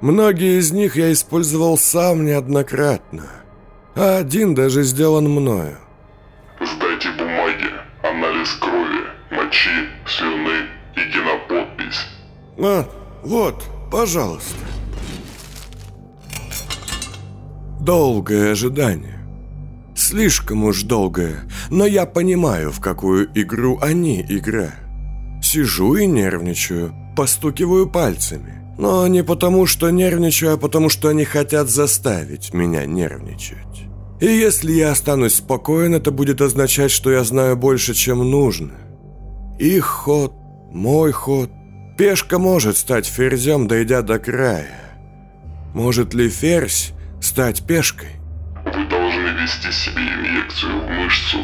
Многие 0.00 0.58
из 0.58 0.72
них 0.72 0.96
я 0.96 1.12
использовал 1.12 1.78
сам 1.78 2.24
неоднократно. 2.24 3.26
А 3.94 4.16
один 4.16 4.56
даже 4.56 4.82
сделан 4.82 5.30
мною. 5.30 5.78
Мочи, 9.48 9.88
слюны 10.06 10.66
и 10.94 11.00
геноподпись. 11.12 12.06
А, 12.58 12.88
вот, 13.22 13.64
пожалуйста. 13.90 14.54
Долгое 17.80 18.52
ожидание. 18.52 19.18
Слишком 19.96 20.64
уж 20.64 20.82
долгое, 20.82 21.48
но 21.70 21.86
я 21.86 22.06
понимаю, 22.06 22.70
в 22.70 22.80
какую 22.80 23.28
игру 23.34 23.78
они 23.80 24.24
играют. 24.28 24.74
Сижу 25.42 25.96
и 25.96 26.06
нервничаю, 26.06 26.94
постукиваю 27.16 27.88
пальцами. 27.88 28.54
Но 28.78 29.06
не 29.08 29.24
потому, 29.24 29.66
что 29.66 29.90
нервничаю, 29.90 30.54
а 30.54 30.56
потому, 30.56 30.88
что 30.88 31.08
они 31.08 31.24
хотят 31.24 31.68
заставить 31.68 32.54
меня 32.54 32.86
нервничать. 32.86 33.56
И 34.20 34.26
если 34.26 34.72
я 34.72 34.92
останусь 34.92 35.34
спокоен, 35.34 35.94
это 35.94 36.12
будет 36.12 36.40
означать, 36.40 36.90
что 36.90 37.10
я 37.10 37.24
знаю 37.24 37.56
больше, 37.56 37.94
чем 37.94 38.18
нужно. 38.30 38.87
Их 39.58 39.86
ход, 39.86 40.32
мой 40.72 41.10
ход. 41.10 41.50
Пешка 41.96 42.38
может 42.38 42.76
стать 42.76 43.06
ферзем, 43.06 43.66
дойдя 43.66 44.02
до 44.02 44.20
края. 44.20 44.96
Может 45.74 46.14
ли 46.14 46.28
ферзь 46.28 46.92
стать 47.20 47.66
пешкой? 47.66 48.20
Вы 48.64 48.88
должны 48.88 49.30
ввести 49.40 49.72
себе 49.72 50.02
инъекцию 50.02 50.80
в 50.80 50.90
мышцу. 50.90 51.38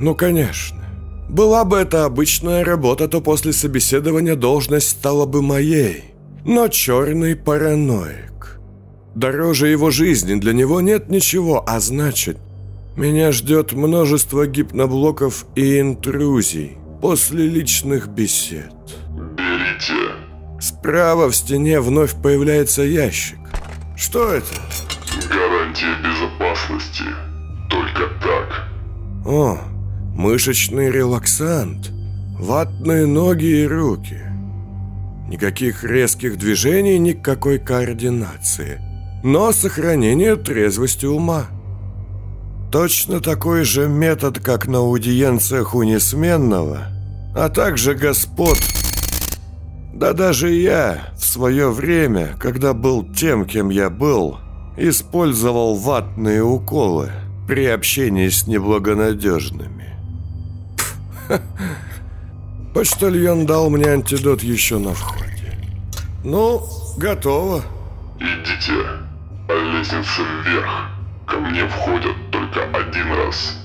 Ну, 0.00 0.16
конечно. 0.16 0.84
Была 1.28 1.64
бы 1.64 1.76
это 1.76 2.04
обычная 2.04 2.64
работа, 2.64 3.06
то 3.06 3.20
после 3.20 3.52
собеседования 3.52 4.34
должность 4.34 4.88
стала 4.88 5.24
бы 5.24 5.40
моей. 5.40 6.14
Но 6.44 6.66
черный 6.66 7.36
параноик. 7.36 8.58
Дороже 9.14 9.68
его 9.68 9.92
жизни 9.92 10.34
для 10.34 10.52
него 10.52 10.80
нет 10.80 11.08
ничего, 11.10 11.64
а 11.66 11.78
значит, 11.78 12.38
меня 12.96 13.30
ждет 13.30 13.72
множество 13.72 14.46
гипноблоков 14.48 15.46
и 15.54 15.80
интрузий 15.80 16.76
после 17.00 17.46
личных 17.46 18.08
бесед. 18.08 18.74
Берите. 19.36 20.12
Справа 20.60 21.28
в 21.28 21.36
стене 21.36 21.80
вновь 21.80 22.14
появляется 22.20 22.82
ящик. 22.82 23.38
Что 23.96 24.32
это? 24.32 24.54
Гарантия 25.28 25.94
безопасности. 26.02 27.04
Только 27.70 28.08
так. 28.22 28.68
О, 29.26 29.58
мышечный 30.14 30.90
релаксант. 30.90 31.90
Ватные 32.38 33.06
ноги 33.06 33.62
и 33.62 33.66
руки. 33.66 34.20
Никаких 35.28 35.82
резких 35.84 36.38
движений, 36.38 36.98
никакой 36.98 37.58
координации. 37.58 38.80
Но 39.24 39.52
сохранение 39.52 40.36
трезвости 40.36 41.06
ума. 41.06 41.46
Точно 42.70 43.20
такой 43.20 43.64
же 43.64 43.88
метод, 43.88 44.40
как 44.40 44.66
на 44.66 44.78
аудиенциях 44.78 45.74
у 45.74 45.82
несменного, 45.84 46.88
а 47.34 47.48
также 47.48 47.94
господ. 47.94 48.58
Да 49.94 50.12
даже 50.12 50.50
я 50.50 51.12
в 51.16 51.24
свое 51.24 51.70
время, 51.70 52.36
когда 52.38 52.74
был 52.74 53.04
тем, 53.14 53.46
кем 53.46 53.70
я 53.70 53.88
был, 53.88 54.38
использовал 54.76 55.76
ватные 55.76 56.42
уколы 56.42 57.12
при 57.46 57.66
общении 57.66 58.28
с 58.28 58.46
неблагонадежными. 58.46 59.96
Почтальон 62.74 63.46
дал 63.46 63.70
мне 63.70 63.86
антидот 63.86 64.42
еще 64.42 64.78
на 64.78 64.92
входе. 64.92 65.58
Ну, 66.24 66.62
готово. 66.98 67.62
Идите. 68.18 68.74
По 69.46 69.52
лестнице 69.52 70.22
вверх. 70.44 70.90
Ко 71.26 71.38
мне 71.38 71.66
входят 71.68 72.25
только 72.52 72.76
один 72.76 73.12
раз. 73.12 73.56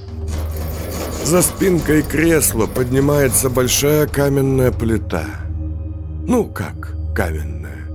За 1.24 1.42
спинкой 1.42 2.02
кресла 2.02 2.66
поднимается 2.66 3.50
большая 3.50 4.08
каменная 4.08 4.72
плита. 4.72 5.26
Ну 6.28 6.46
как 6.46 6.96
каменная? 7.16 7.88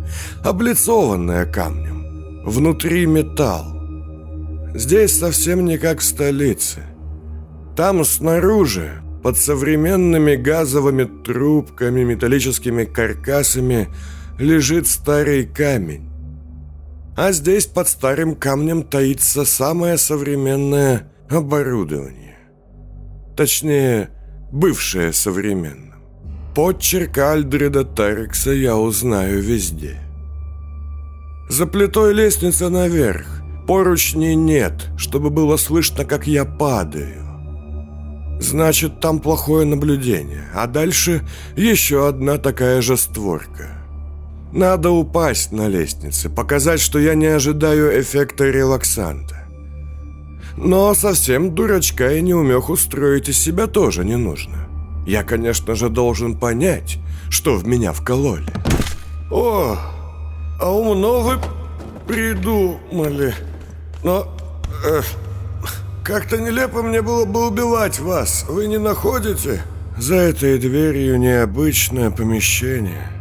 Облицованная 0.45 1.47
камнем. 1.47 2.43
Внутри 2.45 3.07
металл. 3.07 3.65
Здесь 4.75 5.19
совсем 5.19 5.65
не 5.65 5.79
как 5.79 6.01
в 6.01 6.05
столице. 6.05 6.83
Там 7.77 8.05
снаружи 8.05 9.03
под 9.23 9.37
современными 9.37 10.37
газовыми 10.37 11.05
трубками, 11.05 12.05
металлическими 12.05 12.85
каркасами 12.85 13.89
лежит 14.39 14.87
старый 14.87 15.47
камень. 15.47 16.11
А 17.17 17.33
здесь 17.33 17.67
под 17.67 17.89
старым 17.89 18.35
камнем 18.35 18.83
таится 18.83 19.47
самое 19.47 19.97
современное 19.97 21.11
оборудование. 21.31 22.37
Точнее, 23.35 24.11
бывшее 24.53 25.15
современным. 25.15 25.95
Подчерк 26.55 27.17
Альдреда 27.19 27.85
Тарекса 27.85 28.51
я 28.51 28.77
узнаю 28.77 29.41
везде. 29.41 29.99
За 31.49 31.67
плитой 31.67 32.13
лестница 32.13 32.69
наверх. 32.69 33.43
Поручней 33.67 34.35
нет, 34.35 34.91
чтобы 34.97 35.31
было 35.31 35.57
слышно, 35.57 36.05
как 36.05 36.27
я 36.27 36.45
падаю. 36.45 37.27
Значит, 38.41 39.01
там 39.01 39.21
плохое 39.21 39.67
наблюдение. 39.67 40.49
А 40.55 40.67
дальше 40.67 41.27
еще 41.57 42.09
одна 42.09 42.37
такая 42.39 42.83
же 42.83 42.97
створка. 42.97 43.76
Надо 44.57 44.89
упасть 44.89 45.53
на 45.53 45.69
лестнице, 45.69 46.31
показать, 46.31 46.81
что 46.81 46.99
я 46.99 47.15
не 47.15 47.27
ожидаю 47.27 48.01
эффекта 48.01 48.47
релаксанта. 48.47 49.47
Но 50.57 50.95
совсем 50.95 51.55
дурачка 51.55 52.15
и 52.15 52.23
неумех 52.23 52.71
устроить 52.71 53.29
из 53.29 53.39
себя 53.39 53.67
тоже 53.67 54.03
не 54.03 54.17
нужно. 54.17 54.67
Я, 55.07 55.25
конечно 55.25 55.75
же, 55.75 55.91
должен 55.91 56.39
понять, 56.39 56.97
что 57.29 57.57
в 57.57 57.67
меня 57.67 57.93
вкололи. 57.93 58.51
О, 59.31 59.77
а 60.59 60.71
умно 60.73 61.21
вы 61.21 61.35
придумали. 62.09 63.35
Но... 64.03 64.27
Э, 64.87 65.03
как-то 66.03 66.39
нелепо 66.39 66.83
мне 66.83 67.03
было 67.03 67.27
бы 67.27 67.49
убивать 67.49 68.01
вас. 68.01 68.47
Вы 68.49 68.69
не 68.69 68.79
находите? 68.79 69.61
За 69.99 70.15
этой 70.15 70.59
дверью 70.59 71.19
необычное 71.19 72.11
помещение. 72.11 73.16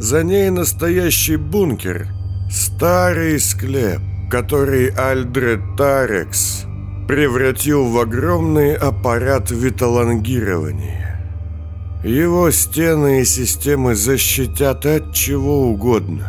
За 0.00 0.24
ней 0.24 0.48
настоящий 0.48 1.36
бункер. 1.36 2.08
Старый 2.50 3.38
склеп, 3.38 4.00
который 4.30 4.88
Альдред 4.88 5.60
Тарекс 5.76 6.64
превратил 7.06 7.84
в 7.84 7.98
огромный 7.98 8.74
аппарат 8.74 9.50
виталангирования. 9.50 11.20
Его 12.02 12.50
стены 12.50 13.20
и 13.20 13.24
системы 13.26 13.94
защитят 13.94 14.86
от 14.86 15.12
чего 15.12 15.68
угодно, 15.68 16.28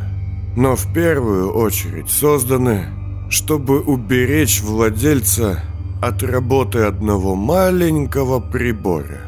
но 0.58 0.76
в 0.76 0.94
первую 0.94 1.54
очередь 1.54 2.10
созданы, 2.10 2.88
чтобы 3.30 3.80
уберечь 3.80 4.60
владельца 4.60 5.64
от 6.02 6.22
работы 6.24 6.80
одного 6.80 7.36
маленького 7.36 8.42
прибора. 8.42 9.22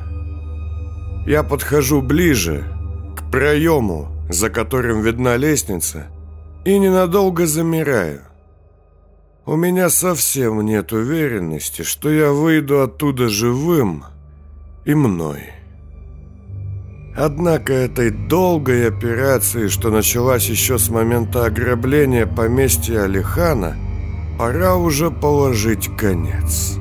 Я 1.26 1.44
подхожу 1.44 2.02
ближе, 2.02 2.66
к 3.16 3.32
проему, 3.32 4.13
за 4.34 4.50
которым 4.50 5.02
видна 5.02 5.38
лестница, 5.38 6.08
и 6.66 6.78
ненадолго 6.78 7.46
замираю. 7.46 8.22
У 9.46 9.56
меня 9.56 9.90
совсем 9.90 10.62
нет 10.62 10.92
уверенности, 10.92 11.82
что 11.82 12.10
я 12.10 12.32
выйду 12.32 12.82
оттуда 12.82 13.30
живым 13.30 14.06
и 14.86 14.96
мной. 14.96 15.52
Однако 17.16 17.74
этой 17.74 18.10
долгой 18.10 18.88
операции, 18.88 19.68
что 19.68 19.90
началась 19.92 20.50
еще 20.50 20.78
с 20.78 20.90
момента 20.90 21.46
ограбления 21.46 22.26
поместья 22.26 23.04
Алихана– 23.04 23.78
пора 24.38 24.76
уже 24.76 25.12
положить 25.12 25.96
конец. 25.96 26.78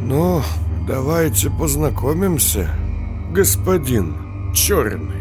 Ну, 0.00 0.42
давайте 0.86 1.50
познакомимся, 1.50 2.70
господин 3.32 4.14
Черный. 4.54 5.19